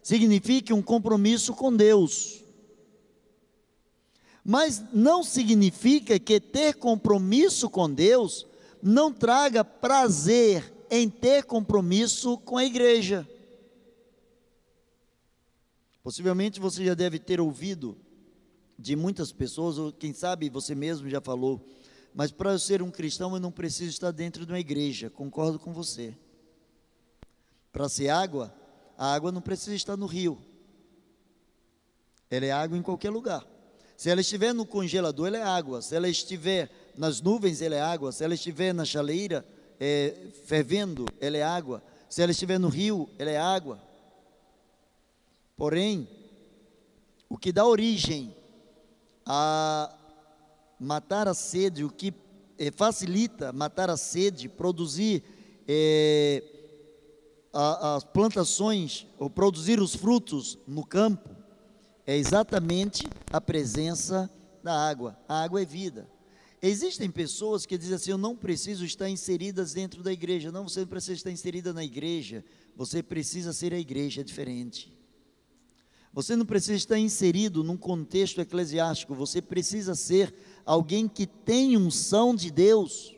significa 0.00 0.72
um 0.72 0.80
compromisso 0.80 1.52
com 1.54 1.74
Deus. 1.74 2.44
Mas 4.44 4.80
não 4.92 5.24
significa 5.24 6.20
que 6.20 6.38
ter 6.38 6.74
compromisso 6.74 7.68
com 7.68 7.90
Deus 7.92 8.46
não 8.80 9.12
traga 9.12 9.64
prazer 9.64 10.72
em 10.88 11.10
ter 11.10 11.42
compromisso 11.46 12.38
com 12.38 12.56
a 12.56 12.64
igreja. 12.64 13.28
Possivelmente 16.00 16.60
você 16.60 16.84
já 16.84 16.94
deve 16.94 17.18
ter 17.18 17.40
ouvido 17.40 17.98
de 18.78 18.94
muitas 18.94 19.32
pessoas, 19.32 19.78
ou 19.78 19.92
quem 19.92 20.14
sabe 20.14 20.48
você 20.48 20.76
mesmo 20.76 21.10
já 21.10 21.20
falou, 21.20 21.60
mas 22.14 22.30
para 22.32 22.52
eu 22.52 22.58
ser 22.58 22.82
um 22.82 22.90
cristão 22.90 23.34
eu 23.34 23.40
não 23.40 23.52
preciso 23.52 23.90
estar 23.90 24.10
dentro 24.10 24.44
de 24.44 24.52
uma 24.52 24.60
igreja, 24.60 25.10
concordo 25.10 25.58
com 25.58 25.72
você. 25.72 26.14
Para 27.72 27.88
ser 27.88 28.08
água, 28.08 28.52
a 28.96 29.12
água 29.12 29.30
não 29.30 29.40
precisa 29.40 29.76
estar 29.76 29.96
no 29.96 30.06
rio, 30.06 30.38
ela 32.30 32.46
é 32.46 32.50
água 32.50 32.76
em 32.76 32.82
qualquer 32.82 33.10
lugar. 33.10 33.46
Se 33.96 34.10
ela 34.10 34.20
estiver 34.20 34.52
no 34.52 34.64
congelador, 34.64 35.26
ela 35.26 35.38
é 35.38 35.42
água. 35.42 35.82
Se 35.82 35.96
ela 35.96 36.08
estiver 36.08 36.70
nas 36.96 37.20
nuvens, 37.20 37.60
ela 37.60 37.74
é 37.74 37.80
água. 37.80 38.12
Se 38.12 38.22
ela 38.22 38.34
estiver 38.34 38.72
na 38.72 38.84
chaleira, 38.84 39.44
é, 39.80 40.14
fervendo, 40.44 41.06
ela 41.20 41.36
é 41.36 41.42
água. 41.42 41.82
Se 42.08 42.22
ela 42.22 42.30
estiver 42.30 42.58
no 42.58 42.68
rio, 42.68 43.10
ela 43.18 43.30
é 43.30 43.38
água. 43.38 43.82
Porém, 45.56 46.08
o 47.28 47.36
que 47.36 47.50
dá 47.50 47.66
origem 47.66 48.34
a 49.26 49.97
matar 50.78 51.28
a 51.28 51.34
sede, 51.34 51.84
o 51.84 51.90
que 51.90 52.12
é, 52.58 52.70
facilita 52.70 53.52
matar 53.52 53.90
a 53.90 53.96
sede, 53.96 54.48
produzir 54.48 55.22
é, 55.66 56.42
a, 57.52 57.96
as 57.96 58.04
plantações 58.04 59.06
ou 59.18 59.28
produzir 59.30 59.80
os 59.80 59.94
frutos 59.94 60.58
no 60.66 60.84
campo, 60.84 61.30
é 62.06 62.16
exatamente 62.16 63.06
a 63.30 63.40
presença 63.40 64.30
da 64.62 64.74
água. 64.74 65.18
A 65.28 65.42
água 65.42 65.60
é 65.60 65.64
vida. 65.64 66.08
Existem 66.60 67.10
pessoas 67.10 67.64
que 67.66 67.78
dizem 67.78 67.94
assim: 67.94 68.10
eu 68.10 68.18
não 68.18 68.34
preciso 68.34 68.84
estar 68.84 69.08
inseridas 69.08 69.72
dentro 69.72 70.02
da 70.02 70.12
igreja. 70.12 70.50
Não, 70.50 70.68
você 70.68 70.80
não 70.80 70.86
precisa 70.88 71.12
estar 71.12 71.30
inserida 71.30 71.72
na 71.72 71.84
igreja. 71.84 72.44
Você 72.76 73.02
precisa 73.02 73.52
ser 73.52 73.72
a 73.72 73.78
igreja, 73.78 74.24
diferente. 74.24 74.92
Você 76.12 76.34
não 76.34 76.46
precisa 76.46 76.74
estar 76.74 76.98
inserido 76.98 77.62
num 77.62 77.76
contexto 77.76 78.40
eclesiástico. 78.40 79.14
Você 79.14 79.40
precisa 79.40 79.94
ser 79.94 80.34
alguém 80.68 81.08
que 81.08 81.26
tem 81.26 81.78
unção 81.78 82.34
de 82.34 82.50
Deus. 82.50 83.16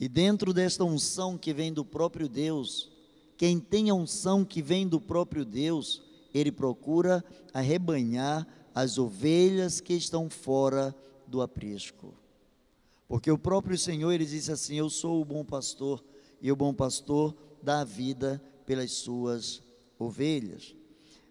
E 0.00 0.08
dentro 0.08 0.54
desta 0.54 0.84
unção 0.84 1.36
que 1.36 1.52
vem 1.52 1.70
do 1.70 1.84
próprio 1.84 2.30
Deus, 2.30 2.90
quem 3.36 3.60
tem 3.60 3.90
a 3.90 3.94
unção 3.94 4.42
que 4.42 4.62
vem 4.62 4.88
do 4.88 4.98
próprio 4.98 5.44
Deus, 5.44 6.02
ele 6.32 6.50
procura 6.50 7.22
arrebanhar 7.52 8.48
as 8.74 8.96
ovelhas 8.96 9.82
que 9.82 9.92
estão 9.92 10.30
fora 10.30 10.96
do 11.26 11.42
aprisco. 11.42 12.14
Porque 13.06 13.30
o 13.30 13.36
próprio 13.36 13.76
Senhor, 13.76 14.12
ele 14.12 14.24
disse 14.24 14.50
assim: 14.50 14.76
Eu 14.76 14.88
sou 14.88 15.20
o 15.20 15.26
bom 15.26 15.44
pastor, 15.44 16.02
e 16.40 16.50
o 16.50 16.56
bom 16.56 16.72
pastor 16.72 17.36
dá 17.62 17.82
a 17.82 17.84
vida 17.84 18.42
pelas 18.64 18.92
suas 18.92 19.62
ovelhas. 19.98 20.74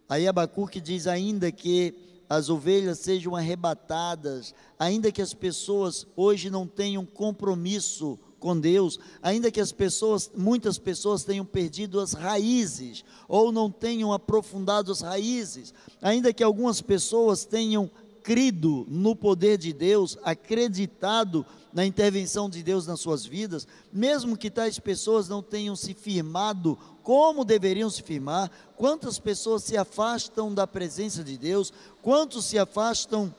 Aí 0.08 0.28
Abacuque 0.28 0.80
diz 0.80 1.08
ainda 1.08 1.52
que 1.52 2.13
as 2.36 2.50
ovelhas 2.50 3.00
sejam 3.00 3.36
arrebatadas, 3.36 4.56
ainda 4.80 5.12
que 5.12 5.22
as 5.22 5.34
pessoas 5.34 6.08
hoje 6.16 6.50
não 6.50 6.66
tenham 6.66 7.06
compromisso 7.06 8.18
com 8.40 8.60
Deus, 8.60 9.00
ainda 9.22 9.52
que 9.52 9.62
as 9.62 9.72
pessoas, 9.72 10.30
muitas 10.36 10.78
pessoas 10.78 11.24
tenham 11.24 11.46
perdido 11.46 12.00
as 12.00 12.14
raízes 12.14 13.06
ou 13.28 13.52
não 13.52 13.72
tenham 13.72 14.12
aprofundado 14.12 14.92
as 14.92 15.02
raízes, 15.02 15.74
ainda 16.02 16.34
que 16.34 16.44
algumas 16.44 16.82
pessoas 16.82 17.46
tenham 17.46 17.90
crido 18.24 18.86
no 18.90 19.16
poder 19.16 19.58
de 19.58 19.74
Deus, 19.74 20.18
acreditado 20.24 21.46
na 21.74 21.86
intervenção 21.86 22.50
de 22.50 22.64
Deus 22.64 22.88
nas 22.88 23.00
suas 23.00 23.26
vidas, 23.26 23.68
mesmo 23.92 24.38
que 24.38 24.50
tais 24.50 24.80
pessoas 24.80 25.28
não 25.28 25.42
tenham 25.42 25.76
se 25.76 25.94
firmado 25.94 26.78
como 27.04 27.44
deveriam 27.44 27.90
se 27.90 28.02
firmar, 28.02 28.50
quantas 28.78 29.20
pessoas 29.20 29.64
se 29.64 29.76
afastam 29.76 30.54
da 30.54 30.66
presença 30.66 31.24
de 31.24 31.38
Deus, 31.38 31.74
quantos 32.02 32.46
se 32.46 32.58
afastam 32.58 33.34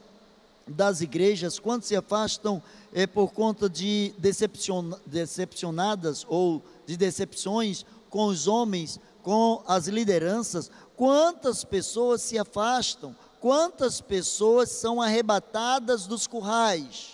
das 0.66 1.00
igrejas, 1.00 1.58
quantos 1.58 1.88
se 1.88 1.96
afastam 1.96 2.62
é, 2.92 3.06
por 3.06 3.32
conta 3.32 3.68
de 3.68 4.14
decepcion, 4.18 4.92
decepcionadas 5.06 6.26
ou 6.28 6.62
de 6.86 6.96
decepções 6.96 7.86
com 8.10 8.26
os 8.26 8.46
homens, 8.46 9.00
com 9.22 9.62
as 9.66 9.86
lideranças, 9.86 10.70
quantas 10.96 11.64
pessoas 11.64 12.20
se 12.20 12.38
afastam, 12.38 13.16
quantas 13.44 14.00
pessoas 14.00 14.70
são 14.70 15.02
arrebatadas 15.02 16.06
dos 16.06 16.26
currais. 16.26 17.12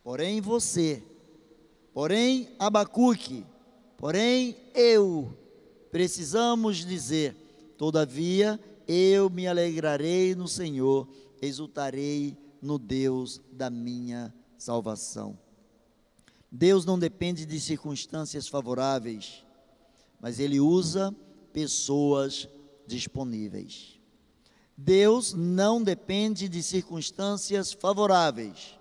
Porém 0.00 0.40
você, 0.40 1.02
porém 1.92 2.54
Abacuque, 2.56 3.44
porém 3.96 4.56
eu, 4.72 5.36
precisamos 5.90 6.86
dizer, 6.86 7.34
todavia 7.76 8.60
eu 8.86 9.28
me 9.28 9.48
alegrarei 9.48 10.36
no 10.36 10.46
Senhor 10.46 11.08
exultarei 11.42 12.38
no 12.62 12.78
Deus 12.78 13.40
da 13.50 13.68
minha 13.68 14.32
salvação. 14.56 15.36
Deus 16.48 16.84
não 16.84 16.96
depende 16.96 17.44
de 17.44 17.58
circunstâncias 17.58 18.46
favoráveis, 18.46 19.44
mas 20.20 20.38
Ele 20.38 20.60
usa 20.60 21.12
pessoas 21.52 22.48
disponíveis. 22.86 23.93
Deus 24.76 25.32
não 25.32 25.82
depende 25.82 26.48
de 26.48 26.62
circunstâncias 26.62 27.72
favoráveis, 27.72 28.78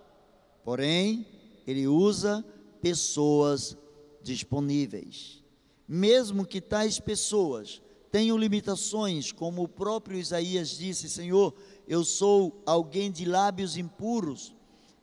porém, 0.63 1.25
Ele 1.67 1.87
usa 1.87 2.43
pessoas 2.81 3.77
disponíveis. 4.21 5.43
Mesmo 5.87 6.45
que 6.45 6.59
tais 6.59 6.99
pessoas 6.99 7.81
tenham 8.11 8.37
limitações, 8.37 9.31
como 9.31 9.63
o 9.63 9.67
próprio 9.67 10.19
Isaías 10.19 10.77
disse: 10.77 11.09
Senhor, 11.09 11.53
eu 11.87 12.03
sou 12.03 12.61
alguém 12.65 13.11
de 13.11 13.25
lábios 13.25 13.77
impuros 13.77 14.53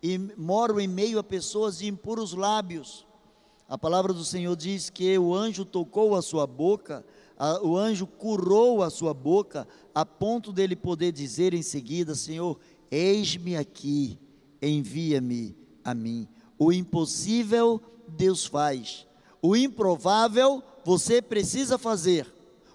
e 0.03 0.19
moro 0.37 0.81
em 0.81 0.89
meio 0.89 1.19
a 1.19 1.25
pessoas 1.25 1.79
de 1.79 1.87
impuros 1.87 2.33
lábios. 2.33 3.07
A 3.69 3.79
palavra 3.79 4.13
do 4.13 4.25
Senhor 4.25 4.57
diz 4.57 4.91
que 4.91 5.17
o 5.19 5.35
anjo 5.35 5.65
tocou 5.65 6.17
a 6.17 6.23
sua 6.23 6.47
boca, 6.47 7.05
a, 7.41 7.59
o 7.65 7.75
anjo 7.75 8.07
curou 8.07 8.83
a 8.83 8.91
sua 8.91 9.15
boca, 9.15 9.67
a 9.95 10.05
ponto 10.05 10.53
dele 10.53 10.77
poder 10.77 11.11
dizer 11.11 11.55
em 11.55 11.63
seguida: 11.63 12.15
Senhor, 12.15 12.61
eis-me 12.91 13.57
aqui, 13.57 14.19
envia-me 14.61 15.57
a 15.83 15.95
mim. 15.95 16.29
O 16.59 16.71
impossível 16.71 17.81
Deus 18.07 18.45
faz, 18.45 19.07
o 19.41 19.57
improvável 19.57 20.63
você 20.85 21.23
precisa 21.23 21.79
fazer, 21.79 22.31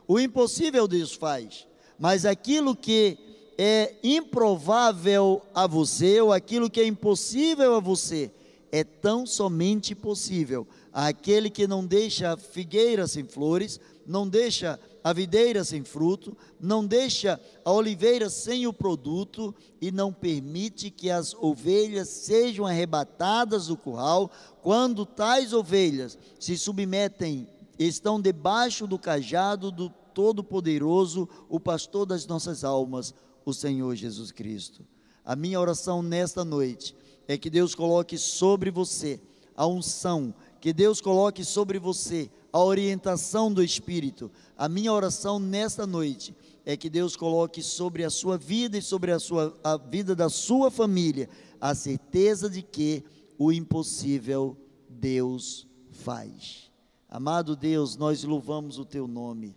o 0.07 0.19
impossível 0.19 0.87
Deus 0.87 1.13
faz, 1.13 1.67
mas 1.99 2.25
aquilo 2.25 2.75
que 2.75 3.19
é 3.59 3.93
improvável 4.03 5.43
a 5.53 5.67
você, 5.67 6.19
ou 6.19 6.33
aquilo 6.33 6.71
que 6.71 6.81
é 6.81 6.87
impossível 6.87 7.75
a 7.75 7.79
você, 7.79 8.31
é 8.71 8.83
tão 8.83 9.27
somente 9.27 9.93
possível 9.93 10.67
aquele 10.91 11.49
que 11.49 11.67
não 11.67 11.85
deixa 11.85 12.31
a 12.31 12.37
figueira 12.37 13.05
sem 13.05 13.25
flores, 13.25 13.79
não 14.05 14.27
deixa 14.27 14.79
a 15.03 15.13
videira 15.13 15.63
sem 15.63 15.83
fruto, 15.83 16.35
não 16.59 16.85
deixa 16.85 17.39
a 17.63 17.71
oliveira 17.71 18.29
sem 18.29 18.65
o 18.65 18.73
produto 18.73 19.53
e 19.79 19.91
não 19.91 20.11
permite 20.11 20.89
que 20.89 21.09
as 21.11 21.33
ovelhas 21.33 22.09
sejam 22.09 22.65
arrebatadas 22.65 23.67
do 23.67 23.77
curral, 23.77 24.31
quando 24.61 25.05
tais 25.05 25.53
ovelhas 25.53 26.17
se 26.39 26.57
submetem, 26.57 27.47
estão 27.77 28.19
debaixo 28.19 28.87
do 28.87 28.97
cajado 28.97 29.69
do 29.71 29.89
Todo-Poderoso, 29.89 31.27
o 31.49 31.59
pastor 31.59 32.05
das 32.05 32.25
nossas 32.25 32.63
almas, 32.63 33.13
o 33.45 33.53
Senhor 33.53 33.95
Jesus 33.95 34.31
Cristo. 34.31 34.85
A 35.23 35.35
minha 35.35 35.59
oração 35.59 36.01
nesta 36.01 36.45
noite 36.45 36.95
é 37.27 37.37
que 37.37 37.49
Deus 37.49 37.75
coloque 37.75 38.17
sobre 38.17 38.71
você 38.71 39.19
a 39.55 39.65
unção, 39.65 40.33
que 40.65 40.73
Deus 40.73 40.99
coloque 40.99 41.45
sobre 41.45 41.77
você 41.77 42.27
a 42.51 42.59
orientação 42.59 43.53
do 43.53 43.63
Espírito. 43.63 44.31
A 44.57 44.67
minha 44.67 44.91
oração 44.91 45.37
nesta 45.37 45.85
noite 45.85 46.35
é 46.65 46.75
que 46.75 46.89
Deus 46.89 47.15
coloque 47.15 47.61
sobre 47.61 48.03
a 48.03 48.09
sua 48.09 48.35
vida 48.35 48.75
e 48.75 48.81
sobre 48.81 49.11
a, 49.11 49.19
sua, 49.19 49.55
a 49.63 49.77
vida 49.77 50.15
da 50.15 50.27
sua 50.27 50.71
família 50.71 51.29
a 51.61 51.75
certeza 51.75 52.49
de 52.49 52.63
que 52.63 53.03
o 53.37 53.51
impossível 53.51 54.57
Deus 54.89 55.67
faz. 55.91 56.71
Amado 57.07 57.55
Deus, 57.55 57.95
nós 57.95 58.23
louvamos 58.23 58.79
o 58.79 58.85
teu 58.85 59.07
nome. 59.07 59.55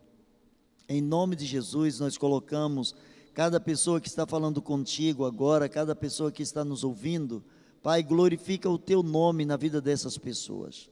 Em 0.87 1.01
nome 1.01 1.37
de 1.37 1.47
Jesus, 1.47 1.99
nós 2.01 2.19
colocamos 2.19 2.95
cada 3.33 3.59
pessoa 3.59 3.99
que 3.99 4.09
está 4.09 4.27
falando 4.27 4.61
contigo 4.61 5.25
agora, 5.25 5.71
cada 5.71 5.97
pessoa 5.97 6.31
que 6.31 6.43
está 6.43 6.63
nos 6.63 6.85
ouvindo, 6.85 7.43
Pai, 7.83 8.03
glorifica 8.03 8.69
o 8.69 8.77
teu 8.77 9.03
nome 9.03 9.47
na 9.47 9.57
vida 9.57 9.81
dessas 9.81 10.19
pessoas. 10.19 10.91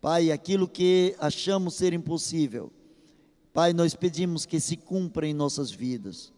Pai, 0.00 0.30
aquilo 0.30 0.68
que 0.68 1.16
achamos 1.18 1.74
ser 1.74 1.92
impossível, 1.92 2.70
Pai, 3.52 3.72
nós 3.72 3.94
pedimos 3.94 4.44
que 4.44 4.60
se 4.60 4.76
cumpra 4.76 5.26
em 5.26 5.32
nossas 5.32 5.70
vidas. 5.70 6.30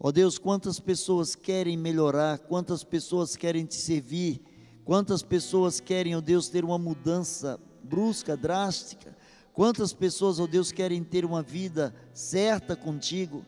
Ó 0.00 0.08
oh 0.08 0.12
Deus, 0.12 0.38
quantas 0.38 0.80
pessoas 0.80 1.34
querem 1.34 1.76
melhorar, 1.76 2.38
quantas 2.38 2.82
pessoas 2.82 3.36
querem 3.36 3.66
te 3.66 3.74
servir, 3.74 4.40
quantas 4.84 5.22
pessoas 5.22 5.80
querem, 5.80 6.14
ó 6.14 6.18
oh 6.18 6.20
Deus, 6.22 6.48
ter 6.48 6.64
uma 6.64 6.78
mudança 6.78 7.60
brusca, 7.84 8.36
drástica, 8.36 9.14
quantas 9.52 9.92
pessoas, 9.92 10.40
ó 10.40 10.44
oh 10.44 10.46
Deus, 10.46 10.72
querem 10.72 11.04
ter 11.04 11.24
uma 11.24 11.42
vida 11.42 11.94
certa 12.14 12.74
contigo, 12.74 13.44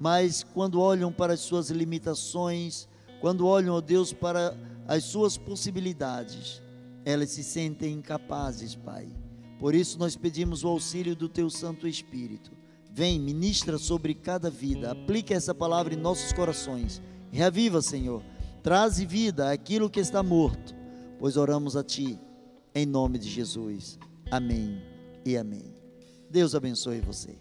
mas 0.00 0.44
quando 0.44 0.80
olham 0.80 1.12
para 1.12 1.32
as 1.32 1.40
suas 1.40 1.70
limitações, 1.70 2.88
quando 3.20 3.46
olham, 3.46 3.74
ó 3.74 3.80
Deus, 3.80 4.12
para 4.12 4.56
as 4.86 5.02
suas 5.02 5.36
possibilidades, 5.36 6.62
elas 7.10 7.30
se 7.30 7.42
sentem 7.42 7.94
incapazes, 7.94 8.74
Pai. 8.74 9.08
Por 9.58 9.74
isso 9.74 9.98
nós 9.98 10.16
pedimos 10.16 10.64
o 10.64 10.68
auxílio 10.68 11.16
do 11.16 11.28
Teu 11.28 11.50
Santo 11.50 11.88
Espírito 11.88 12.58
Vem, 12.98 13.20
ministra 13.20 13.78
sobre 13.78 14.12
cada 14.12 14.50
vida, 14.50 14.90
aplica 14.90 15.32
essa 15.32 15.54
palavra 15.54 15.94
em 15.94 15.96
nossos 15.96 16.32
corações. 16.32 17.00
Reaviva, 17.30 17.80
Senhor. 17.80 18.24
Traze 18.60 19.06
vida 19.06 19.52
àquilo 19.52 19.88
que 19.88 20.00
está 20.00 20.20
morto, 20.20 20.74
pois 21.16 21.36
oramos 21.36 21.76
a 21.76 21.84
Ti, 21.84 22.18
em 22.74 22.84
nome 22.84 23.16
de 23.16 23.28
Jesus. 23.28 24.00
Amém 24.32 24.82
e 25.24 25.36
amém. 25.36 25.76
Deus 26.28 26.56
abençoe 26.56 27.00
você. 27.00 27.38